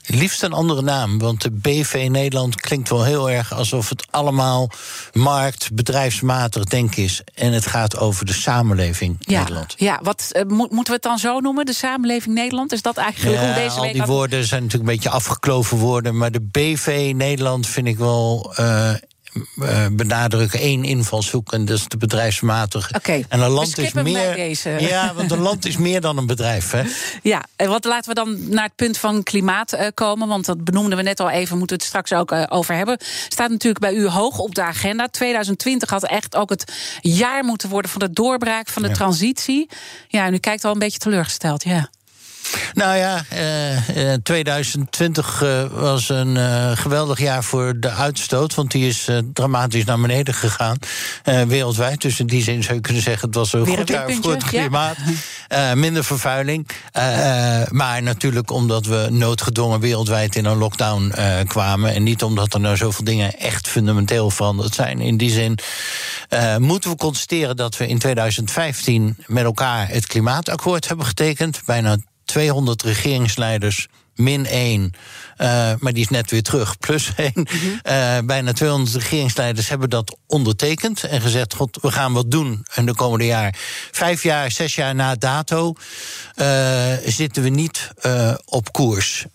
[0.08, 4.70] Liefst een andere naam, want de BV Nederland klinkt wel heel erg alsof het allemaal
[5.14, 7.22] markt, bedrijfsmatig denken is.
[7.34, 9.74] En het gaat over de samenleving ja, Nederland.
[9.78, 11.66] Ja, wat uh, moeten we het dan zo noemen?
[11.66, 12.72] De samenleving Nederland?
[12.72, 13.94] Is dat eigenlijk ja, hoe deze al week.
[13.94, 16.18] die woorden zijn natuurlijk een beetje afgekloven woorden.
[16.18, 18.54] Maar de BV Nederland vind ik wel.
[18.60, 18.94] Uh,
[19.92, 22.94] benadrukken één invalshoek en dat is de bedrijfsmatige.
[22.94, 24.36] Okay, en een land is meer.
[24.36, 24.70] Deze.
[24.80, 26.72] Ja, want een land is meer dan een bedrijf.
[26.72, 26.84] Hè?
[27.22, 30.28] Ja, en wat laten we dan naar het punt van klimaat uh, komen?
[30.28, 32.98] Want dat benoemden we net al even, moeten we het straks ook over hebben.
[33.30, 35.08] Staat natuurlijk bij u hoog op de agenda.
[35.08, 38.94] 2020 had echt ook het jaar moeten worden van de doorbraak van de ja.
[38.94, 39.70] transitie.
[40.08, 41.90] Ja, en u kijkt al een beetje teleurgesteld, ja.
[42.74, 46.38] Nou ja, eh, 2020 uh, was een
[46.78, 48.56] geweldig jaar voor de uitstoot.
[48.56, 50.78] Want die is dramatisch naar beneden gegaan.
[51.48, 52.02] wereldwijd.
[52.02, 54.12] Dus in die zin zou je kunnen zeggen: het was een Weer goed een jaar
[54.22, 54.98] voor het klimaat.
[55.74, 56.68] minder vervuiling.
[57.70, 61.14] maar natuurlijk omdat we noodgedwongen wereldwijd in een lockdown
[61.48, 61.94] kwamen.
[61.94, 65.00] En niet omdat er nou zoveel dingen echt fundamenteel veranderd zijn.
[65.00, 65.58] In die zin
[66.58, 71.62] moeten we constateren dat we in 2015 met elkaar het klimaatakkoord hebben getekend.
[71.66, 74.94] Bijna 200 regeringsleiders, min 1.
[75.38, 77.32] Uh, maar die is net weer terug, plus 1.
[77.34, 77.80] Mm -hmm.
[77.84, 82.86] uh, bijna 200 regeringsleiders hebben dat ondertekend en gezegd: God, we gaan wat doen in
[82.86, 83.56] de komende jaar.
[83.92, 85.74] Vijf jaar, zes jaar na dato
[86.36, 87.92] uh, zitten we niet
[88.46, 89.26] op koers.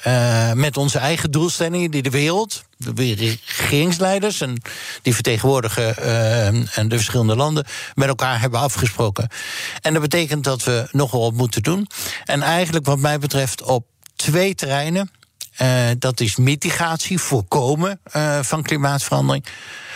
[0.54, 4.62] met onze eigen doelstellingen die de wereld, de regeringsleiders en
[5.02, 5.96] die vertegenwoordigen
[6.74, 9.28] en de verschillende landen met elkaar hebben afgesproken.
[9.80, 11.86] En dat betekent dat we nog wel wat moeten doen.
[12.24, 13.84] En eigenlijk, wat mij betreft, op
[14.16, 15.10] twee terreinen.
[15.62, 19.46] Uh, dat is mitigatie, voorkomen uh, van klimaatverandering.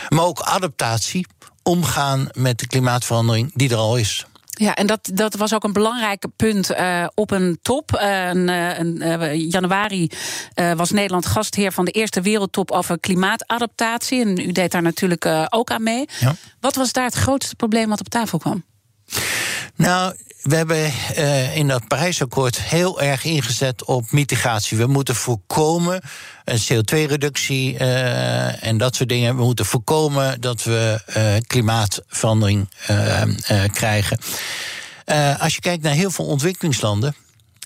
[0.09, 1.27] Maar ook adaptatie,
[1.63, 4.27] omgaan met de klimaatverandering die er al is.
[4.55, 7.91] Ja, en dat, dat was ook een belangrijk punt uh, op een top.
[8.03, 8.49] Uh, een,
[9.03, 10.11] uh, januari
[10.77, 14.21] was Nederland gastheer van de eerste wereldtop over klimaatadaptatie.
[14.21, 16.09] En u deed daar natuurlijk ook aan mee.
[16.21, 16.35] Ja.
[16.61, 18.65] Wat was daar het grootste probleem wat op tafel kwam?
[19.77, 24.77] Nou, we hebben uh, in dat Parijsakkoord heel erg ingezet op mitigatie.
[24.77, 26.01] We moeten voorkomen
[26.45, 29.37] een CO2-reductie uh, en dat soort dingen.
[29.37, 32.69] We moeten voorkomen dat we uh, klimaatverandering
[33.73, 34.19] krijgen.
[35.39, 37.15] als je kijkt naar heel veel ontwikkelingslanden.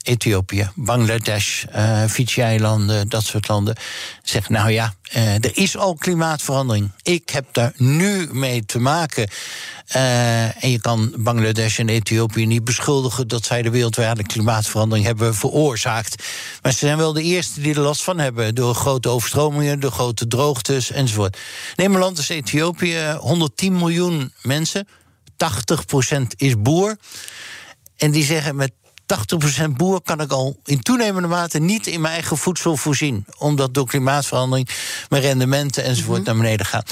[0.08, 3.76] Ethiopië, Bangladesh, uh, Fiji-eilanden, dat soort landen.
[4.22, 6.90] Zeggen, nou ja, uh, er is al klimaatverandering.
[7.02, 9.30] Ik heb daar nu mee te maken.
[9.96, 15.34] Uh, en je kan Bangladesh en Ethiopië niet beschuldigen dat zij de wereldwijde klimaatverandering hebben
[15.34, 16.24] veroorzaakt.
[16.62, 18.54] Maar ze zijn wel de eerste die er last van hebben.
[18.54, 21.38] Door grote overstromingen, door grote droogtes enzovoort.
[21.76, 24.88] Neem een land als Ethiopië, 110 miljoen mensen.
[26.12, 26.96] 80% is boer.
[27.96, 28.72] En die zeggen met
[29.08, 33.26] 80% boer kan ik al in toenemende mate niet in mijn eigen voedsel voorzien.
[33.38, 34.68] Omdat door klimaatverandering
[35.08, 36.34] mijn rendementen enzovoort mm -hmm.
[36.34, 36.82] naar beneden gaan.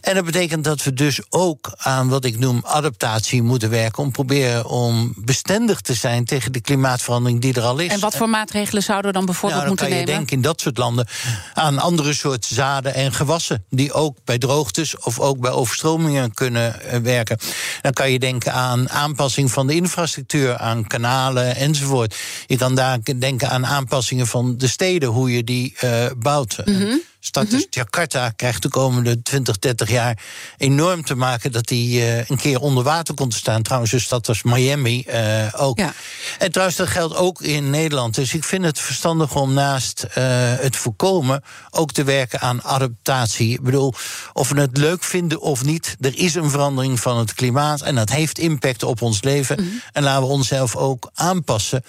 [0.00, 4.02] En dat betekent dat we dus ook aan wat ik noem adaptatie moeten werken.
[4.02, 7.90] Om proberen om bestendig te zijn tegen de klimaatverandering die er al is.
[7.90, 10.18] En wat voor maatregelen zouden we dan bijvoorbeeld nou, dan moeten kan je nemen?
[10.18, 11.06] denken in dat soort landen
[11.54, 13.64] aan andere soort zaden en gewassen.
[13.70, 17.38] Die ook bij droogtes of ook bij overstromingen kunnen werken.
[17.80, 22.16] Dan kan je denken aan aanpassing van de infrastructuur, aan kanalen enzovoort.
[22.46, 26.58] Je kan daar denken aan aanpassingen van de steden, hoe je die uh, bouwt.
[26.64, 27.00] -hmm.
[27.24, 30.18] Stad als Jakarta krijgt de komende 20, 30 jaar
[30.56, 33.62] enorm te maken dat die uh, een keer onder water komt te staan.
[33.62, 35.78] Trouwens, een stad als Miami uh, ook.
[35.78, 35.92] Ja.
[36.38, 38.14] En trouwens, dat geldt ook in Nederland.
[38.14, 40.14] Dus ik vind het verstandig om naast uh,
[40.58, 43.52] het voorkomen ook te werken aan adaptatie.
[43.52, 43.94] Ik bedoel,
[44.32, 47.94] of we het leuk vinden of niet, er is een verandering van het klimaat en
[47.94, 49.56] dat heeft impact op ons leven.
[49.56, 49.64] Mhm.
[49.64, 49.82] Mm -hmm.
[49.92, 51.84] En laten we onszelf ook aanpassen,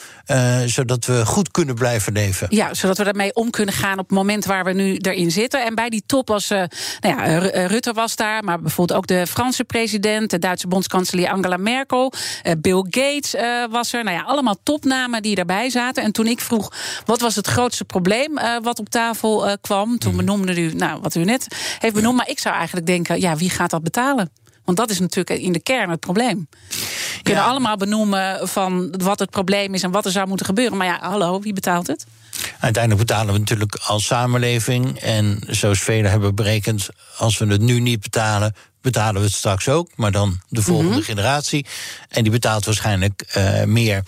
[0.66, 2.48] zodat we goed kunnen blijven leven.
[2.50, 5.66] Ja, zodat we daarmee om kunnen gaan op het moment waar we nu erin zitten.
[5.66, 6.64] En bij die top was, uh,
[7.00, 11.58] nou ja, Rutte was daar, maar bijvoorbeeld ook de Franse president, de Duitse bondskanselier Angela
[11.58, 13.36] Merkel, uh, Bill Gates
[13.70, 14.04] was er.
[14.04, 16.04] Nou ja, allemaal topnamen die daarbij zaten.
[16.04, 16.72] En toen ik vroeg,
[17.06, 21.24] wat was het grootste probleem wat op tafel kwam, toen benoemde u, nou, wat u
[21.24, 21.48] net
[21.80, 22.18] heeft benoemd.
[22.18, 24.32] Maar ik zou eigenlijk denken, ja, wie gaat dat betalen?
[24.66, 26.48] Want dat is natuurlijk in de kern het probleem.
[26.70, 27.50] We kunnen ja.
[27.50, 30.78] allemaal benoemen van wat het probleem is en wat er zou moeten gebeuren.
[30.78, 32.06] Maar ja, hallo, wie betaalt het?
[32.64, 35.00] Uiteindelijk betalen we natuurlijk als samenleving.
[35.00, 39.70] En zoals velen hebben berekend, als we het nu niet betalen, betalen we het straks
[39.70, 41.04] ook, maar dan de volgende mm -hmm.
[41.04, 41.66] generatie.
[42.10, 44.04] En die betaalt waarschijnlijk uh, meer.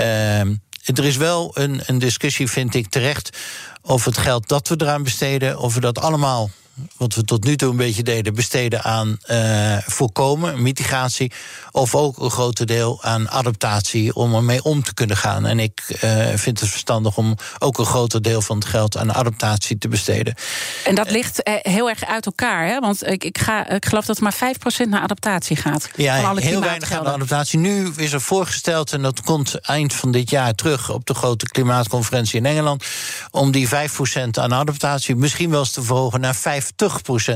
[0.00, 0.40] Uh,
[0.84, 3.38] er is wel een, een discussie, vind ik terecht,
[3.82, 6.50] of het geld dat we eraan besteden, of we dat allemaal
[6.96, 11.32] wat we tot nu toe een beetje deden, besteden aan uh, voorkomen, mitigatie.
[11.70, 15.46] Of ook een groot deel aan adaptatie om ermee om te kunnen gaan.
[15.46, 19.14] En ik uh, vind het verstandig om ook een groter deel van het geld aan
[19.14, 20.34] adaptatie te besteden.
[20.84, 22.80] En dat ligt uh, heel erg uit elkaar, hè?
[22.80, 25.88] Want ik, ik, ga, ik geloof dat maar 5% naar adaptatie gaat.
[25.96, 27.58] Ja, van alle heel weinig aan adaptatie.
[27.58, 31.46] Nu is er voorgesteld, en dat komt eind van dit jaar terug op de grote
[31.46, 32.84] klimaatconferentie in Engeland,
[33.30, 33.70] om die 5%
[34.32, 36.63] aan adaptatie misschien wel eens te verhogen naar 5 50%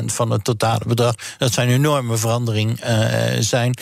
[0.06, 1.14] van het totale bedrag.
[1.38, 2.96] Dat een enorme verandering uh,
[3.38, 3.78] zijn.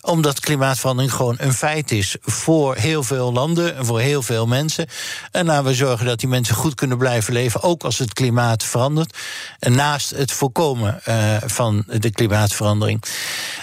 [0.00, 4.86] Omdat klimaatverandering gewoon een feit is voor heel veel landen en voor heel veel mensen.
[5.30, 8.64] En laten we zorgen dat die mensen goed kunnen blijven leven, ook als het klimaat
[8.64, 9.16] verandert.
[9.58, 13.02] En naast het voorkomen uh, van de klimaatverandering.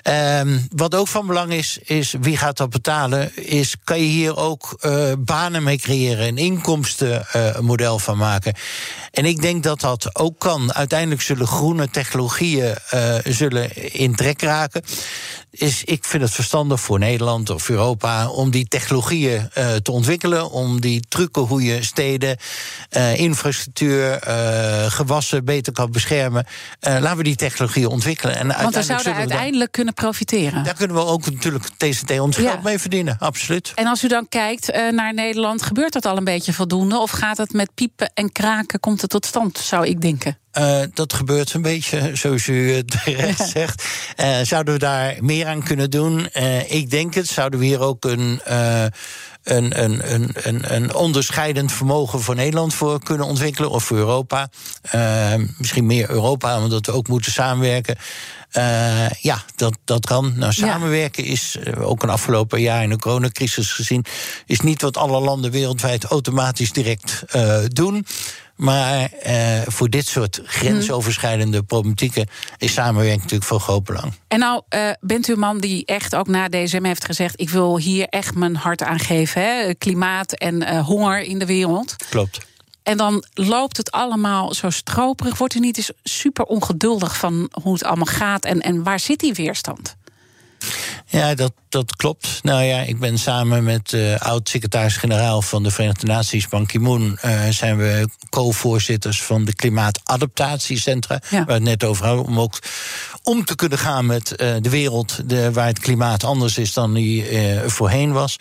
[0.04, 0.42] Uh,
[0.76, 3.36] wat ook van belang is, is wie gaat dat betalen?
[3.36, 8.54] Is kan je hier ook uh, banen mee creëren, een inkomstenmodel van maken?
[9.12, 10.74] En ik denk dat dat ook kan.
[10.74, 14.82] Uiteindelijk zullen groene technologieën uh, zullen in trek raken.
[15.52, 20.52] Is, ik vind het verstandig voor Nederland of Europa om die technologieën uh, te ontwikkelen.
[20.52, 22.38] Om die trucken hoe je steden,
[22.92, 24.20] uh, infrastructuur,
[24.88, 26.46] gewassen beter kan beschermen.
[26.80, 28.36] laten we die technologieën ontwikkelen.
[28.36, 30.64] En Want we zouden uiteindelijk dan, kunnen profiteren.
[30.64, 33.72] Daar kunnen we ook natuurlijk TCT ons geld mee verdienen, absoluut.
[33.76, 36.98] En als u dan kijkt naar Nederland, gebeurt dat al een beetje voldoende?
[37.00, 40.38] Of gaat het met piepen en kraken, komt het tot stand, zou ik denken?
[40.58, 43.84] Uh, dat gebeurt een beetje, zoals u terecht zegt.
[44.20, 46.30] Uh, zouden we daar meer aan kunnen doen?
[46.34, 47.28] Uh, ik denk het.
[47.28, 48.42] Zouden we hier ook een.
[49.48, 54.50] Een, een, een, een, onderscheidend vermogen voor Nederland voor kunnen ontwikkelen, of voor Europa.
[55.58, 57.96] misschien meer Europa, omdat we ook moeten samenwerken.
[58.54, 60.34] Uh, ja, dat, dat kan.
[60.36, 61.32] Nou, samenwerken ja.
[61.32, 64.06] is ook een afgelopen jaar in de coronacrisis gezien,
[64.46, 68.06] is niet wat alle landen wereldwijd automatisch direct uh, doen.
[68.58, 74.14] Maar uh, voor dit soort grensoverschrijdende problematieken is samenwerking natuurlijk van groot belang.
[74.28, 77.50] En nou uh, bent u een man die echt ook na DSM heeft gezegd: ik
[77.50, 79.42] wil hier echt mijn hart aan geven.
[79.42, 79.74] Hè?
[79.74, 81.96] Klimaat en uh, honger in de wereld.
[82.10, 82.46] Klopt.
[82.84, 85.38] En dan loopt het allemaal zo stroperig.
[85.38, 89.20] Wordt u niet eens super ongeduldig van hoe het allemaal gaat en, en waar zit
[89.20, 89.96] die weerstand?
[91.06, 92.40] Ja, dat, dat klopt.
[92.44, 97.42] Nou ja, ik ben samen met uh, oud-secretaris-generaal van de Verenigde Naties, Ban Ki-moon, uh,
[97.50, 101.22] zijn we co-voorzitters van de Klimaatadaptatiecentra.
[101.30, 101.38] Ja.
[101.38, 102.60] Waar we het net over hadden, om ook
[103.24, 106.94] om te kunnen gaan met uh, de wereld de, waar het klimaat anders is dan
[106.94, 107.26] die
[107.66, 108.38] voorheen was.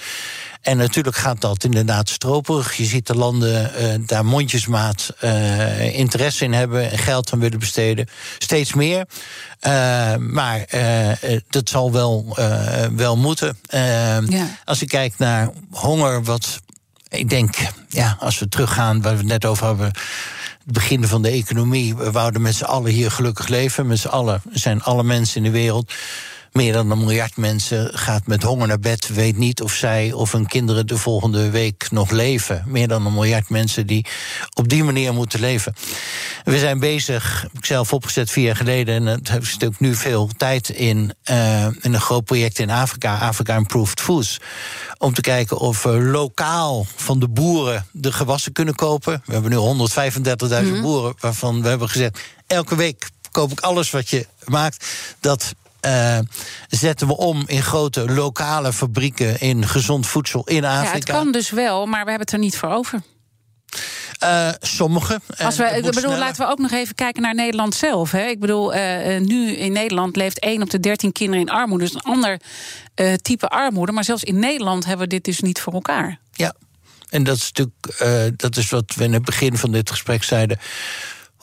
[0.60, 2.76] En natuurlijk gaat dat inderdaad stroperig.
[2.76, 7.58] Je ziet de landen uh, daar mondjesmaat uh, interesse in hebben en geld aan willen
[7.58, 8.08] besteden.
[8.38, 9.06] Steeds meer.
[9.66, 10.64] Uh, maar
[11.48, 12.36] dat zal wel,
[12.92, 13.58] wel moeten.
[14.28, 14.48] Ja.
[14.64, 16.60] Als je kijkt naar honger, wat
[17.08, 17.54] ik denk,
[17.88, 19.92] ja, als we teruggaan waar we het net over hebben
[20.66, 21.96] het begin van de economie.
[21.96, 23.86] We wouden met z'n allen hier gelukkig leven.
[23.86, 25.92] Met z'n allen zijn alle mensen in de wereld.
[26.56, 30.32] Meer dan een miljard mensen gaat met honger naar bed, weet niet of zij of
[30.32, 32.62] hun kinderen de volgende week nog leven.
[32.66, 34.06] Meer dan een miljard mensen die
[34.54, 35.74] op die manier moeten leven.
[36.44, 39.94] We zijn bezig, heb ik zelf opgezet vier jaar geleden, en het heeft ook nu
[39.94, 44.40] veel tijd in, uh, in een groot project in Afrika, Afrika Improved Foods.
[44.98, 49.22] Om te kijken of we lokaal van de boeren de gewassen kunnen kopen.
[49.24, 53.90] We hebben nu 135.000 mm boeren waarvan we hebben gezegd: elke week koop ik alles
[53.90, 54.86] wat je maakt.
[55.20, 55.54] Dat
[55.86, 56.18] uh,
[56.68, 60.88] zetten we om in grote lokale fabrieken in gezond voedsel in Afrika.
[60.88, 63.00] Ja, het kan dus wel, maar we hebben het er niet voor over.
[64.22, 65.20] Uh, sommige.
[65.38, 66.18] Als we, ik bedoel, sneller.
[66.18, 68.10] laten we ook nog even kijken naar Nederland zelf.
[68.10, 68.26] Hè.
[68.26, 71.84] Ik bedoel, uh, nu in Nederland leeft 1 op de 13 kinderen in armoede.
[71.84, 72.40] Dus een ander
[72.94, 73.92] uh, type armoede.
[73.92, 76.18] Maar zelfs in Nederland hebben we dit dus niet voor elkaar.
[76.32, 76.54] Ja,
[77.08, 80.58] en dat is natuurlijk dat is wat we in het begin van dit gesprek zeiden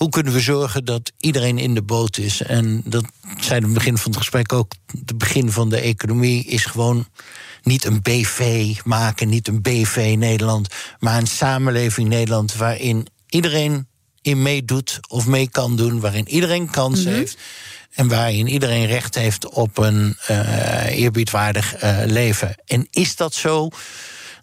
[0.03, 2.41] hoe kunnen we zorgen dat iedereen in de boot is?
[2.41, 3.05] En dat
[3.39, 4.71] zei in het begin van het gesprek ook.
[5.05, 7.07] Het begin van de economie is gewoon
[7.61, 10.67] niet een BV maken, niet een BV Nederland,
[10.99, 13.87] maar een samenleving Nederland waarin iedereen
[14.21, 17.13] in meedoet of mee kan doen, waarin iedereen kans mm -hmm.
[17.13, 17.37] heeft.
[17.93, 22.55] En waarin iedereen recht heeft op een uh, eerbiedwaardig uh, leven.
[22.65, 23.69] En is dat zo?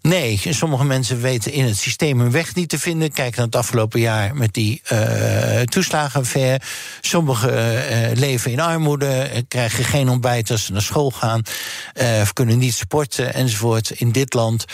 [0.01, 3.11] Nee, sommige mensen weten in het systeem hun weg niet te vinden.
[3.11, 6.61] Kijk naar het afgelopen jaar met die uh, toeslagenaffaire.
[7.01, 11.41] Sommigen uh, leven in armoede, krijgen geen ontbijt als ze naar school gaan,
[12.01, 13.89] uh, kunnen niet sporten enzovoort.
[13.89, 14.65] In dit land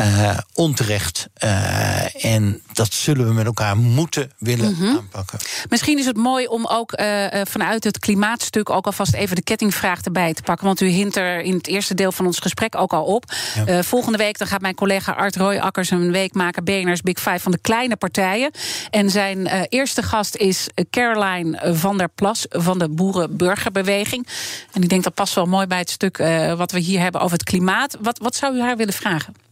[0.00, 1.28] uh, onterecht.
[1.44, 4.96] Uh, en dat zullen we met elkaar moeten willen mm -hmm.
[4.96, 5.38] aanpakken.
[5.68, 10.00] Misschien is het mooi om ook uh, vanuit het klimaatstuk ook alvast even de kettingvraag
[10.00, 10.66] erbij te pakken.
[10.66, 13.32] Want u hint er in het eerste deel van ons gesprek ook al op.
[13.66, 13.82] Ja.
[13.82, 17.52] volgende week dan gaat mijn collega Art Royakkers een week maken BNR's Big Five van
[17.52, 18.50] de kleine partijen.
[18.90, 24.26] En zijn eerste gast is Caroline van der Plas van de Boerenburgerbeweging.
[24.72, 26.16] En ik denk dat past wel mooi bij het stuk
[26.56, 27.96] wat we hier hebben over het klimaat.
[28.00, 29.43] Wat, wat zou u haar willen vragen?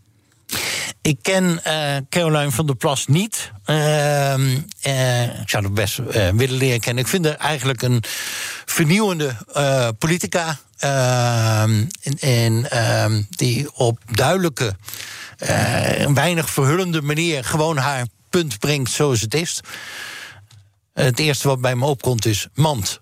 [1.01, 3.53] Ik ken uh, Caroline van der Plas niet.
[3.67, 4.35] Uh,
[4.87, 7.05] uh, ik zou het best willen leren kennen.
[7.05, 8.03] Ik vind haar eigenlijk een
[8.65, 9.37] vernieuwende
[9.99, 10.59] politica.
[10.79, 11.85] Ehm,
[12.19, 14.77] en ehm, die op duidelijke,
[16.15, 19.61] weinig verhullende manier gewoon haar punt brengt zoals het is.
[20.95, 23.01] Het eerste wat bij me opkomt is mand.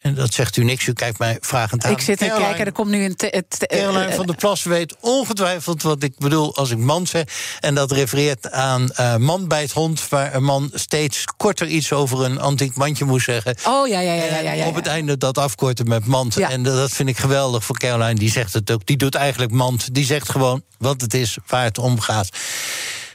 [0.00, 1.92] En dat zegt u niks, u kijkt mij vragend aan.
[1.92, 3.14] Ik zit te kijken, er komt nu een...
[3.16, 7.24] Het, Caroline van der Plas weet ongetwijfeld wat ik bedoel als ik man zeg.
[7.60, 10.08] En dat refereert aan uh, man bij het hond...
[10.08, 13.56] waar een man steeds korter iets over een antiek mandje moest zeggen.
[13.66, 14.24] Oh, ja, ja, ja.
[14.24, 14.66] ja, ja, ja.
[14.66, 16.34] op het einde dat afkorten met mand.
[16.34, 16.50] Ja.
[16.50, 18.86] En dat vind ik geweldig voor Caroline, die zegt het ook.
[18.86, 22.28] Die doet eigenlijk mand, die zegt gewoon wat het is, waar het om gaat.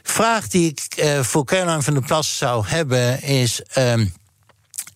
[0.02, 3.60] Vraag die ik uh, voor Caroline van der Plas zou hebben is...
[3.74, 4.04] Um, Uh,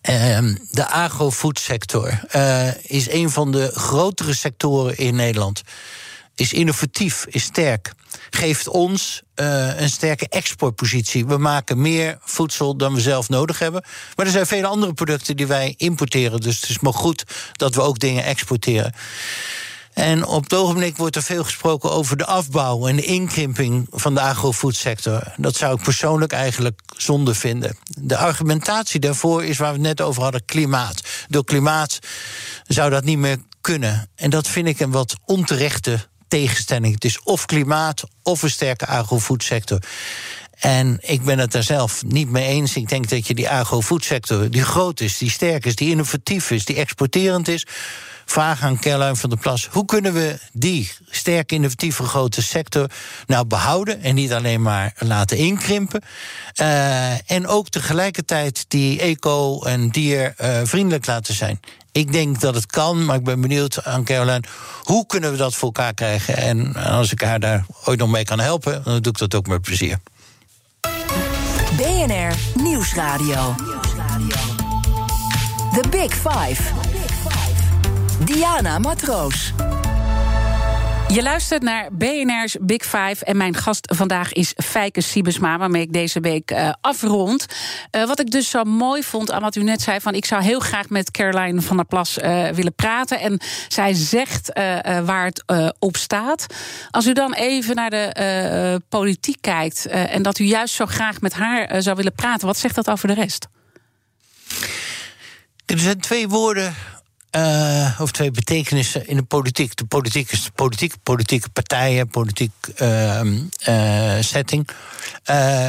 [0.01, 5.61] de agrofoodsector uh, is een van de grotere sectoren in Nederland.
[6.35, 7.93] Is innovatief, is sterk.
[8.29, 11.25] Geeft ons uh, een sterke exportpositie.
[11.25, 13.83] We maken meer voedsel dan we zelf nodig hebben.
[14.15, 16.39] Maar er zijn vele andere producten die wij importeren.
[16.39, 18.93] Dus het is maar goed dat we ook dingen exporteren.
[19.93, 24.13] En op het ogenblik wordt er veel gesproken over de afbouw en de inkrimping van
[24.13, 25.33] de agrofoodsector.
[25.37, 27.77] Dat zou ik persoonlijk eigenlijk zonde vinden.
[27.83, 31.01] De argumentatie daarvoor is waar we het net over hadden: klimaat.
[31.27, 31.99] Door klimaat
[32.63, 34.09] zou dat niet meer kunnen.
[34.15, 36.93] En dat vind ik een wat onterechte tegenstelling.
[36.93, 39.79] Het is of klimaat of een sterke agrofoodsector.
[40.59, 42.75] En ik ben het daar zelf niet mee eens.
[42.75, 46.65] Ik denk dat je die agrofoodsector, die groot is, die sterk is, die innovatief is,
[46.65, 47.65] die exporterend is
[48.25, 52.89] vraag aan Caroline van der Plas: hoe kunnen we die sterk innovatieve grote sector
[53.27, 56.01] nou behouden en niet alleen maar laten inkrimpen?
[56.61, 61.59] Uh, en ook tegelijkertijd die eco- en diervriendelijk uh, laten zijn.
[61.91, 64.43] Ik denk dat het kan, maar ik ben benieuwd aan Caroline.
[64.83, 66.37] Hoe kunnen we dat voor elkaar krijgen?
[66.37, 69.47] En als ik haar daar ooit nog mee kan helpen, dan doe ik dat ook
[69.47, 69.99] met plezier.
[71.77, 73.55] BNR Nieuwsradio.
[75.73, 76.90] The Big Five.
[78.25, 79.53] Diana Matroos.
[81.07, 83.25] Je luistert naar BNR's Big Five.
[83.25, 87.45] En mijn gast vandaag is Fijke Siebesma, waarmee ik deze week uh, afrond.
[87.91, 90.43] Uh, wat ik dus zo mooi vond aan wat u net zei: van ik zou
[90.43, 93.19] heel graag met Caroline van der Plas uh, willen praten.
[93.19, 94.51] En zij zegt
[95.05, 95.43] waar het
[95.79, 96.45] op staat.
[96.91, 101.33] Als u dan even naar de politiek kijkt en dat u juist zo graag met
[101.33, 103.47] haar zou willen praten, wat zegt dat over de rest?
[105.65, 106.75] Er zijn twee woorden
[107.35, 109.75] uh, of twee betekenissen in de politiek.
[109.75, 112.51] De politiek is de politiek, politieke partijen, politiek
[112.81, 113.21] uh,
[113.67, 114.69] uh, setting.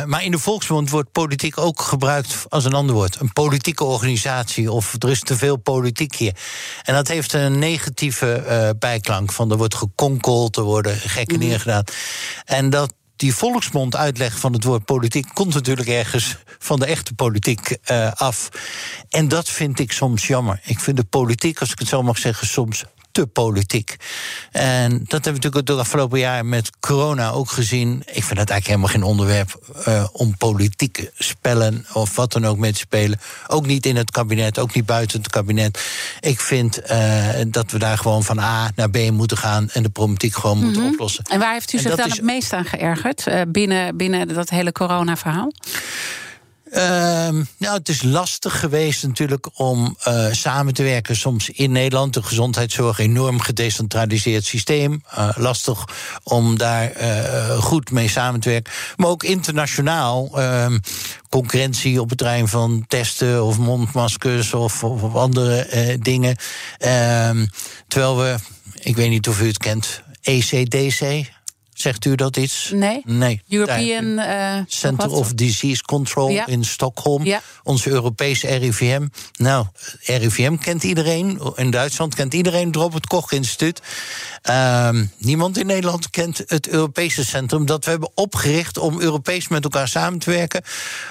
[0.06, 3.20] maar in de volksmond wordt politiek ook gebruikt als een ander woord.
[3.20, 6.36] Een politieke organisatie of er is te veel politiek hier.
[6.82, 11.46] En dat heeft een negatieve bijklank van er wordt gekonkeld, er worden gekken mm.
[11.46, 11.84] neergedaan.
[12.44, 12.92] En dat
[13.22, 18.12] die volksmond uitleg van het woord politiek komt natuurlijk ergens van de echte politiek uh,
[18.12, 18.48] af.
[19.10, 20.60] En dat vind ik soms jammer.
[20.64, 23.96] Ik vind de politiek, als ik het zo mag zeggen, soms te politiek.
[24.50, 28.02] En dat hebben we natuurlijk de afgelopen jaar met corona ook gezien.
[28.06, 32.58] Ik vind het eigenlijk helemaal geen onderwerp uh, om politieke spellen of wat dan ook
[32.58, 33.20] mee te spelen.
[33.46, 35.80] Ook niet in het kabinet, ook niet buiten het kabinet.
[36.20, 39.90] Ik vind uh, dat we daar gewoon van A naar B moeten gaan en de
[39.90, 40.72] politiek gewoon mm -hmm.
[40.72, 41.24] moeten oplossen.
[41.24, 42.12] En waar heeft u zich dan is...
[42.12, 45.52] het meest aan geërgerd uh, binnen, binnen dat hele corona-verhaal?
[46.72, 46.80] Uh,
[47.56, 51.16] nou, het is lastig geweest natuurlijk om uh, samen te werken.
[51.16, 55.02] Soms in Nederland, de gezondheidszorg, enorm gedecentraliseerd systeem.
[55.18, 55.84] Uh, lastig
[56.22, 58.72] om daar uh, goed mee samen te werken.
[58.96, 60.40] Maar ook internationaal.
[60.40, 60.78] Ehm,
[61.28, 64.82] concurrentie op het terrein van testen of mondmaskers of
[65.14, 66.36] andere dingen.
[66.78, 67.46] Ehm,
[67.88, 68.34] terwijl we,
[68.74, 71.30] ik weet niet of u het kent, ECDC.
[71.74, 72.70] Zegt u dat iets?
[72.74, 73.02] Nee.
[73.04, 73.42] nee.
[73.48, 76.46] European uh, Center of Disease Control ja.
[76.46, 77.24] in Stockholm.
[77.24, 77.40] Ja.
[77.62, 79.06] Onze Europese RIVM.
[79.36, 79.66] Nou,
[80.00, 81.40] RIVM kent iedereen.
[81.54, 83.80] In Duitsland kent iedereen het Robert Koch Instituut.
[84.50, 89.64] Uh, niemand in Nederland kent het Europese centrum dat we hebben opgericht om Europees met
[89.64, 90.62] elkaar samen te werken.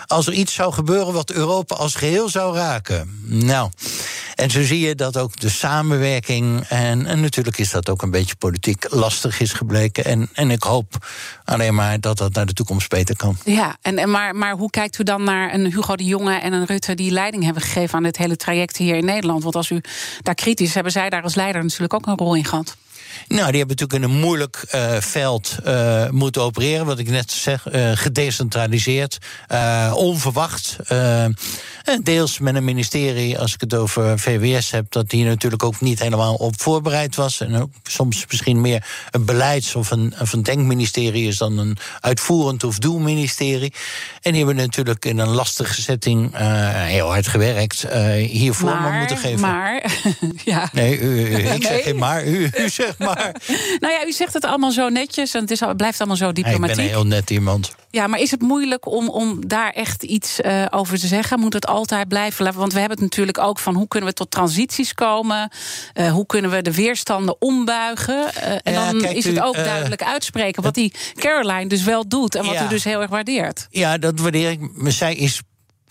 [0.08, 3.22] Als er iets zou gebeuren wat Europa als geheel zou raken.
[3.24, 3.70] Nou,
[4.36, 6.66] en zo zie je dat ook de samenwerking.
[6.70, 10.06] En, en natuurlijk is dat ook een beetje politiek lastig is gebleken.
[10.06, 11.06] En, en ik ik hoop
[11.46, 13.38] alleen maar dat dat naar de toekomst beter kan.
[13.46, 16.54] Ja, en, en maar, maar hoe kijkt u dan naar een Hugo de Jonge en
[16.54, 19.44] een Rutte die leiding hebben gegeven aan het hele traject hier in Nederland?
[19.44, 19.82] Want als u
[20.22, 22.78] daar kritisch hebben zij daar als leider natuurlijk ook een rol in gehad.
[23.28, 26.86] Nou, die hebben natuurlijk in een moeilijk uh, veld uh, moeten opereren.
[26.86, 29.18] Wat ik net zeg, uh, gedecentraliseerd,
[29.94, 30.76] onverwacht.
[32.04, 36.00] deels met een ministerie, als ik het over VWS heb, dat die natuurlijk ook niet
[36.00, 37.42] helemaal op voorbereid was.
[37.42, 41.78] En ook soms misschien meer een beleids- of een, of een denkministerie is dan een
[42.00, 43.74] uitvoerend of doelministerie.
[44.22, 47.86] En die hebben natuurlijk in een lastige setting heel hard gewerkt.
[48.18, 49.40] hier vorm moeten geven.
[49.40, 49.92] Maar,
[50.46, 50.70] ja.
[50.72, 51.62] Nee, u, ik nee.
[51.62, 52.26] zeg geen maar.
[52.26, 53.36] U, u zegt maar.
[53.80, 56.32] Nou ja, u zegt het allemaal zo netjes en het, is, het blijft allemaal zo
[56.32, 56.70] diplomatiek.
[56.70, 57.76] ik ben een heel net iemand.
[57.92, 61.40] Ja, maar is het moeilijk om, om daar echt iets uh, over te zeggen?
[61.40, 62.54] Moet het altijd blijven?
[62.54, 65.52] Want we hebben het natuurlijk ook van hoe kunnen we tot transities komen?
[65.94, 68.32] Uh, hoe kunnen we de weerstanden ombuigen?
[68.38, 72.36] Uh, en ja, dan is het ook duidelijk uitspreken wat die Caroline dus wel doet
[72.36, 73.68] en wat ja, u dus heel erg waardeert.
[73.70, 74.70] Ja, dat waardeer ik.
[74.88, 75.42] Zij is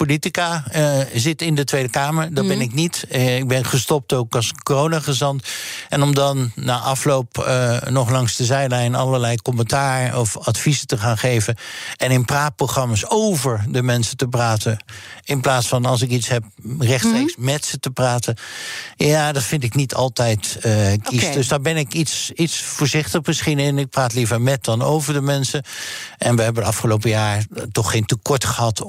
[0.06, 2.34] politica, uh, zit in de Tweede Kamer.
[2.34, 2.48] Dat mm.
[2.48, 3.04] ben ik niet.
[3.10, 5.48] Uh, ik ben gestopt ook als coronagezant.
[5.88, 10.98] En om dan na afloop uh, nog langs de zijlijn allerlei commentaar of adviezen te
[10.98, 11.56] gaan geven.
[11.96, 14.84] En in praatprogramma's over de mensen te praten.
[15.24, 16.44] In plaats van als ik iets heb
[16.78, 17.44] rechtstreeks mm.
[17.44, 18.36] met ze te praten.
[18.96, 20.58] Ja, dat vind ik niet altijd
[21.02, 21.22] kies.
[21.22, 21.34] Okay.
[21.34, 23.78] Dus daar ben ik iets, iets voorzichtig misschien in.
[23.78, 25.64] Ik praat liever met dan over de mensen.
[26.18, 28.84] En we hebben afgelopen jaar toch geen tekort gehad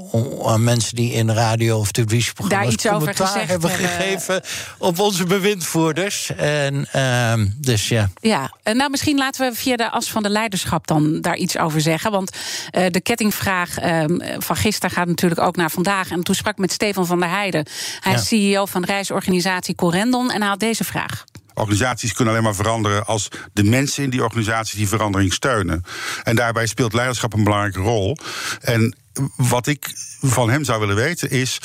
[0.46, 4.42] aan mensen die die in radio of televisieprogramma's Daar iets over gezegd hebben gegeven
[4.78, 6.36] op onze bewindvoerders.
[6.36, 8.10] En, uh, dus ja.
[8.22, 11.82] Ja, nou misschien laten we via de as van de leiderschap dan daar iets over
[11.82, 12.12] zeggen.
[12.12, 12.38] Want
[12.78, 14.04] uh, de kettingvraag uh,
[14.38, 16.10] van gisteren gaat natuurlijk ook naar vandaag.
[16.12, 17.66] En toen sprak ik met Stefan van der Heijden.
[18.00, 18.18] Hij ja.
[18.18, 21.24] is CEO van reisorganisatie Corendon en hij had deze vraag.
[21.54, 25.84] Organisaties kunnen alleen maar veranderen als de mensen in die organisatie die verandering steunen.
[26.24, 28.18] En daarbij speelt leiderschap een belangrijke rol.
[28.62, 28.96] En
[29.36, 29.92] wat ik
[30.22, 31.60] van hem zou willen weten is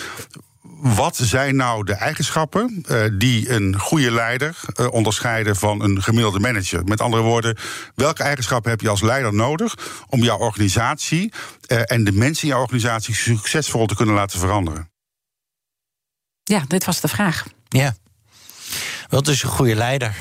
[0.80, 6.40] wat zijn nou de eigenschappen uh, die een goede leider uh, onderscheiden van een gemiddelde
[6.40, 6.84] manager?
[6.84, 7.56] Met andere woorden,
[7.94, 9.74] welke eigenschappen heb je als leider nodig
[10.08, 11.32] om jouw organisatie
[11.66, 14.90] uh, en de mensen in jouw organisatie succesvol te kunnen laten veranderen?
[16.42, 17.44] Ja, dit was de vraag.
[17.68, 17.94] Ja.
[19.08, 20.14] Wat is een goede leider?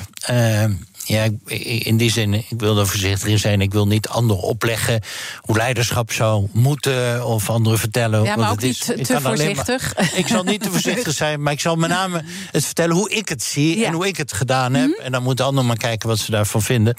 [1.08, 1.28] Ja,
[1.80, 3.62] in die zin, ik wil er voorzichtig in zijn.
[3.62, 5.02] Ik wil niet anderen opleggen
[5.42, 8.24] hoe leiderschap zou moeten of anderen vertellen.
[8.24, 9.96] Ja, maar ook niet te, te voorzichtig.
[9.96, 13.10] Maar, ik zal niet te voorzichtig zijn, maar ik zal met name het vertellen hoe
[13.10, 13.88] ik het zie ja.
[13.88, 14.88] en hoe ik het gedaan heb.
[14.88, 15.06] Mm -hmm.
[15.06, 16.96] En dan moeten anderen maar kijken wat ze daarvan vinden.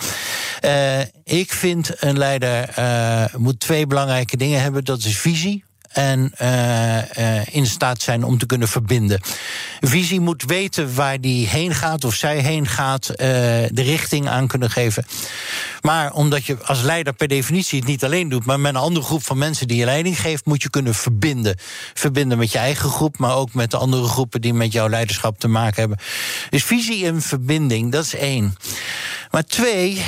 [0.64, 4.84] Uh, ik vind een leider uh, moet twee belangrijke dingen hebben.
[4.84, 5.64] Dat is visie
[5.96, 9.20] en uh, uh, in staat zijn om te kunnen verbinden.
[9.80, 14.46] Visie moet weten waar die heen gaat of zij heen gaat, uh, de richting aan
[14.46, 15.06] kunnen geven.
[15.80, 19.04] Maar omdat je als leider per definitie het niet alleen doet, maar met een andere
[19.04, 21.56] groep van mensen die je leiding geeft, moet je kunnen verbinden.
[21.94, 25.38] Verbinden met je eigen groep, maar ook met de andere groepen die met jouw leiderschap
[25.38, 25.98] te maken hebben.
[26.50, 28.56] Dus visie en verbinding, dat is één.
[29.30, 30.02] Maar twee,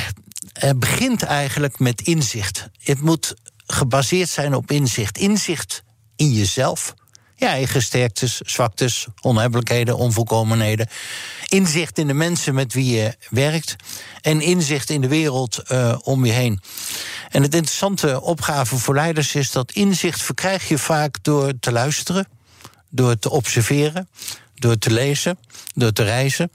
[0.77, 2.69] begint eigenlijk met inzicht.
[2.83, 3.35] Het moet
[3.73, 5.19] gebaseerd zijn op inzicht.
[5.19, 5.83] Inzicht
[6.17, 6.95] in jezelf.
[7.35, 10.89] Je eigen sterktes, zwaktes, onhebbelijkheden, onvolkomenheden.
[11.47, 13.77] Inzicht in de mensen met wie je werkt.
[14.21, 16.61] En inzicht in de wereld uh, om je heen.
[17.31, 22.29] En het interessante opgave voor leiders is dat inzicht verkrijg je vaak door te luisteren,
[22.91, 24.09] door te observeren,
[24.55, 25.39] door te lezen,
[25.75, 26.53] door te reizen.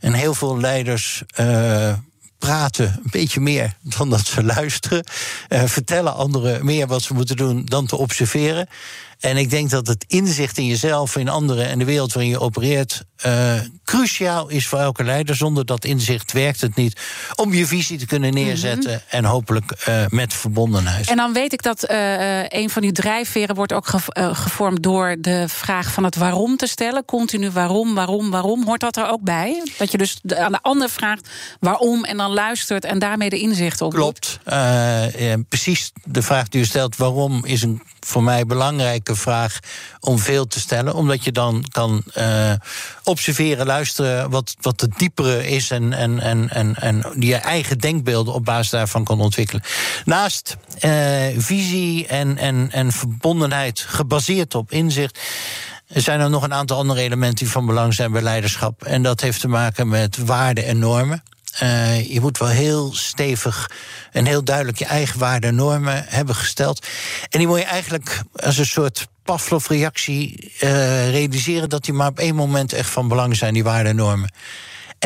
[0.00, 1.94] En heel veel leiders uh,
[2.38, 5.04] praten een beetje meer dan dat ze luisteren.
[5.48, 8.68] Uh, vertellen anderen meer wat ze moeten doen dan te observeren.
[9.20, 12.40] En ik denk dat het inzicht in jezelf, in anderen en de wereld waarin je
[12.40, 13.04] opereert.
[13.26, 13.54] Uh,
[13.84, 15.36] cruciaal is voor elke leider.
[15.36, 17.00] Zonder dat inzicht werkt het niet.
[17.34, 18.90] Om je visie te kunnen neerzetten.
[18.90, 19.18] Mm -hmm.
[19.18, 21.08] En hopelijk uh, met verbondenheid.
[21.10, 23.86] En dan weet ik dat uh, een van uw drijfveren wordt ook
[24.16, 27.04] gevormd door de vraag van het waarom te stellen.
[27.04, 28.64] Continu waarom, waarom, waarom.
[28.64, 29.62] Hoort dat er ook bij?
[29.78, 31.28] Dat je dus aan de ander vraagt
[31.60, 33.92] waarom en dan luistert en daarmee de inzicht op.
[33.92, 34.38] Klopt.
[35.48, 39.58] precies de vraag die u stelt, waarom is een voor mij belangrijke vraag
[40.00, 40.94] om veel te stellen.
[40.94, 42.52] Omdat je dan kan uh,
[43.04, 48.34] observeren, luisteren wat, wat het diepere is en, en, en, en, en je eigen denkbeelden
[48.34, 49.62] op basis daarvan kan ontwikkelen.
[50.04, 50.92] Naast uh,
[51.36, 55.20] visie en, en, en verbondenheid gebaseerd op inzicht.
[55.86, 58.84] Zijn er nog een aantal andere elementen die van belang zijn bij leiderschap.
[58.84, 61.22] En dat heeft te maken met waarden en normen.
[61.62, 63.70] Uh, je moet wel heel stevig
[64.12, 66.86] en heel duidelijk je eigen waarden en normen hebben gesteld.
[67.28, 72.18] En die moet je eigenlijk als een soort Pavlov-reactie uh, realiseren dat die maar op
[72.18, 74.30] één moment echt van belang zijn, die waarden en normen.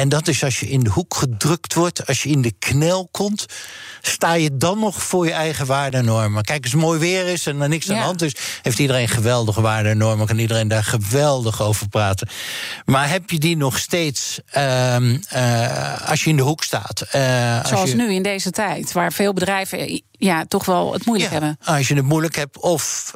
[0.00, 3.08] En dat is als je in de hoek gedrukt wordt, als je in de knel
[3.10, 3.46] komt,
[4.00, 6.42] sta je dan nog voor je eigen waardenormen.
[6.42, 9.08] Kijk, als het mooi weer is en er niks aan de hand is, heeft iedereen
[9.08, 12.28] geweldige waardenormen, kan iedereen daar geweldig over praten.
[12.84, 17.00] Maar heb je die nog steeds ehm, eh, als je in de hoek staat?
[17.10, 20.92] Eh, als Zoals je, nu in deze tijd, waar veel bedrijven eh, ja, toch wel
[20.92, 21.58] het moeilijk hebben.
[21.64, 22.58] Als je het moeilijk hebt.
[22.58, 23.14] Of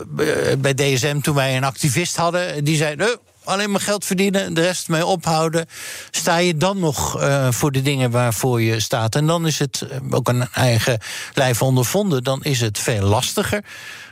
[0.58, 2.96] bij DSM, toen wij een activist hadden, die zei.
[2.96, 5.66] "Nee, Alleen maar geld verdienen, de rest mee ophouden.
[6.10, 9.14] Sta je dan nog eh, voor de dingen waarvoor je staat?
[9.14, 10.98] En dan is het eh, ook een eigen
[11.34, 12.22] lijf ondervonden.
[12.24, 13.64] Dan is het veel lastiger.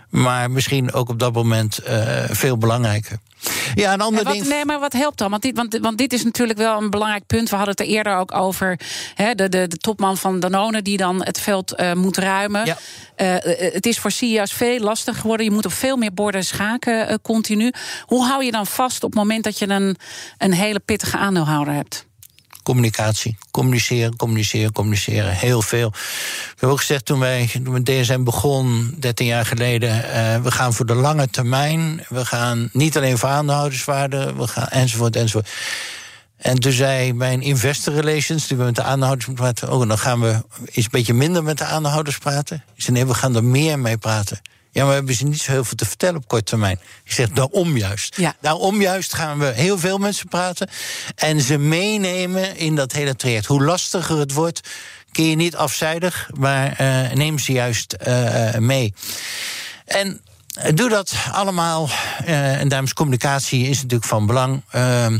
[0.08, 3.18] Maar misschien ook op dat moment eh, veel belangrijker.
[3.74, 4.46] Ja, een ander ding.
[4.46, 5.30] nee, maar wat helpt dan?
[5.30, 7.50] Want dit, want, want dit is natuurlijk wel een belangrijk punt.
[7.50, 8.80] We hadden het er eerder ook over.
[9.14, 12.66] Hè, de, de, de topman van Danone die dan het veld eh, moet ruimen.
[12.66, 12.78] Ja.
[13.16, 15.46] Eh, eh, het is voor CEO's veel lastiger geworden.
[15.46, 17.72] Je moet op veel meer borden schaken continu.
[18.06, 19.96] Hoe hou je dan vast op het moment dat je een,
[20.38, 22.06] een hele pittige aandeelhouder hebt?
[22.62, 23.36] Communicatie.
[23.50, 25.32] Communiceren, communiceren, communiceren.
[25.32, 25.88] Heel veel.
[25.88, 30.12] Ik heb ook gezegd toen wij met DSM begon, 13 jaar geleden...
[30.12, 32.04] eh, we gaan voor de lange termijn.
[32.08, 35.50] We gaan niet alleen voor aandeelhouderswaarde, we gaan enzovoort, enzovoort.
[36.36, 39.72] En toen zei mijn investor relations, die we met de aandeelhouders moeten praten...
[39.72, 42.64] oh, dan gaan we eens een beetje minder met de aandeelhouders praten.
[42.74, 44.40] Ik zei, nee, we gaan er meer mee praten.
[44.74, 46.80] Ja, maar we hebben ze niet zo heel veel te vertellen op korte termijn.
[47.04, 48.16] Ik zeg, daarom juist.
[48.16, 48.34] Ja.
[48.40, 50.68] Daarom juist gaan we heel veel met ze praten...
[51.14, 53.46] en ze meenemen in dat hele traject.
[53.46, 54.60] Hoe lastiger het wordt,
[55.12, 56.30] keer je niet afzijdig...
[56.38, 58.94] maar eh, neem ze juist eh, mee.
[59.84, 60.20] En
[60.52, 61.88] eh, doe dat allemaal.
[62.24, 64.62] eh, en daarom is communicatie is natuurlijk van belang.
[64.70, 65.18] Ehm,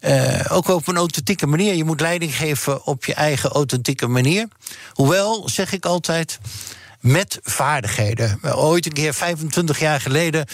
[0.00, 1.74] eh, ook op een authentieke manier.
[1.74, 4.48] Je moet leiding geven op je eigen authentieke manier.
[4.92, 6.38] Hoewel, zeg ik altijd.
[7.00, 8.38] Met vaardigheden.
[8.42, 10.46] Ooit een keer, 25 jaar geleden,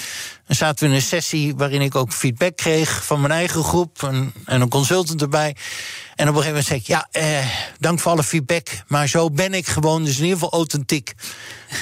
[0.46, 4.32] zaten we in een sessie waarin ik ook feedback kreeg van mijn eigen groep en,
[4.44, 5.56] en een consultant erbij.
[6.14, 7.46] En op een gegeven moment zei ik: Ja, eh,
[7.78, 11.14] dank voor alle feedback, maar zo ben ik gewoon, dus in ieder geval authentiek.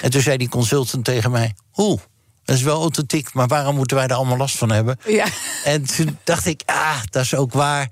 [0.03, 2.01] En toen zei die consultant tegen mij: Oeh,
[2.45, 4.99] dat is wel authentiek, maar waarom moeten wij er allemaal last van hebben?
[5.07, 5.27] Ja.
[5.65, 7.89] En toen dacht ik, ah, dat is ook waar.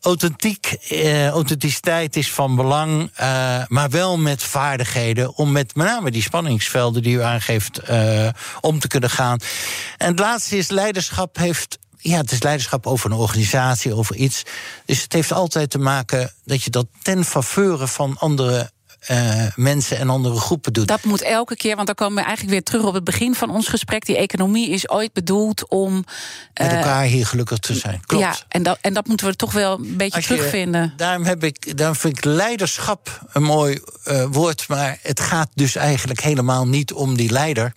[0.00, 6.10] Authentiek, eh, authenticiteit is van belang, eh, maar wel met vaardigheden om met met name
[6.10, 8.28] die spanningsvelden die u aangeeft eh,
[8.60, 9.38] om te kunnen gaan.
[9.96, 11.78] En het laatste is leiderschap heeft.
[11.96, 14.42] Ja, het is leiderschap over een organisatie, over iets.
[14.84, 19.98] Dus het heeft altijd te maken dat je dat ten faveur van andere eh, mensen
[19.98, 20.88] en andere groepen doet.
[20.88, 23.50] Dat moet elke keer, want dan komen we eigenlijk weer terug op het begin van
[23.50, 24.06] ons gesprek.
[24.06, 25.94] Die economie is ooit bedoeld om.
[25.94, 26.04] met
[26.54, 28.00] eh, elkaar hier gelukkig te zijn.
[28.06, 28.24] Klopt.
[28.24, 30.92] Ja, en dat, en dat moeten we toch wel een beetje je- terugvinden.
[30.96, 34.68] Daarom, heb ik, daarom vind ik leiderschap een mooi eh, woord.
[34.68, 37.72] Maar het gaat dus eigenlijk helemaal niet om die leider.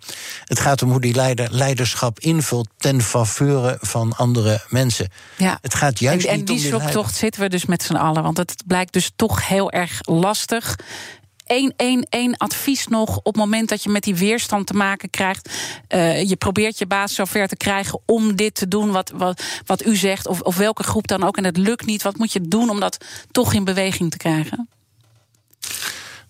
[0.46, 5.10] Het gaat om hoe die leider leiderschap invult ten faveur van andere mensen.
[5.38, 5.58] Ja.
[5.62, 6.92] Het gaat juist en, en niet om die die leider.
[6.92, 8.24] zoektocht zitten we dus met z'n allen.
[8.24, 10.76] Want het blijkt dus toch heel erg lastig.
[11.52, 15.10] Eén, één, één advies nog op het moment dat je met die weerstand te maken
[15.10, 15.50] krijgt.
[15.88, 19.86] eh, je probeert je baas zover te krijgen om dit te doen wat, wat, wat
[19.86, 20.28] u zegt.
[20.28, 21.38] Of, of welke groep dan ook.
[21.38, 22.02] En het lukt niet.
[22.02, 22.98] Wat moet je doen om dat
[23.32, 24.70] toch in beweging te krijgen?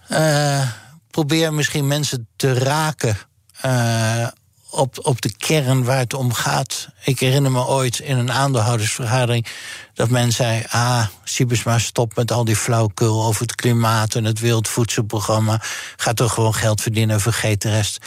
[0.07, 0.69] Eh,
[1.11, 3.17] probeer misschien mensen te raken
[3.61, 4.27] eh,
[4.71, 6.87] op, op de kern waar het om gaat.
[7.03, 9.47] Ik herinner me ooit in een aandeelhoudersvergadering
[9.93, 14.39] dat men zei: Ah, Siebesma, stop met al die flauwkul over het klimaat en het
[14.39, 15.61] Wereldvoedselprogramma.
[15.95, 18.05] Ga toch gewoon geld verdienen en vergeet de rest.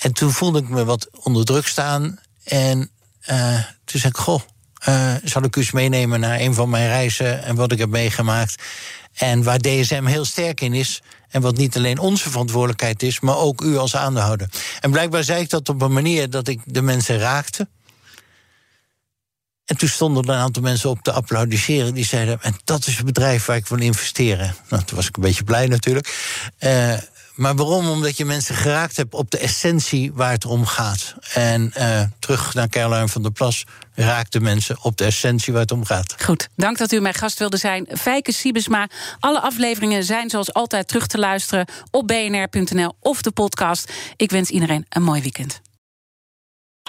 [0.00, 2.18] En toen voelde ik me wat onder druk staan.
[2.44, 4.40] En eh, toen zei ik: Goh,
[4.78, 7.88] eh, zal ik u eens meenemen naar een van mijn reizen en wat ik heb
[7.88, 8.62] meegemaakt.
[9.14, 11.02] En waar DSM heel sterk in is.
[11.30, 14.48] En wat niet alleen onze verantwoordelijkheid is, maar ook u als aandeelhouder.
[14.80, 17.68] En blijkbaar zei ik dat op een manier dat ik de mensen raakte.
[19.64, 21.94] En toen stonden er een aantal mensen op te applaudisseren.
[21.94, 24.54] Die zeiden: En dat is het bedrijf waar ik wil investeren.
[24.68, 26.14] Nou, toen was ik een beetje blij natuurlijk.
[26.58, 26.92] Eh,
[27.40, 27.88] maar waarom?
[27.88, 31.14] Omdat je mensen geraakt hebt op de essentie waar het om gaat.
[31.32, 33.64] En eh, terug naar Caroline van der Plas
[33.94, 36.14] raakte mensen op de essentie waar het om gaat.
[36.22, 37.86] Goed, dank dat u mijn gast wilde zijn.
[37.98, 38.88] Fijke Siebesma.
[39.20, 43.92] Alle afleveringen zijn zoals altijd terug te luisteren op bnr.nl of de podcast.
[44.16, 45.60] Ik wens iedereen een mooi weekend.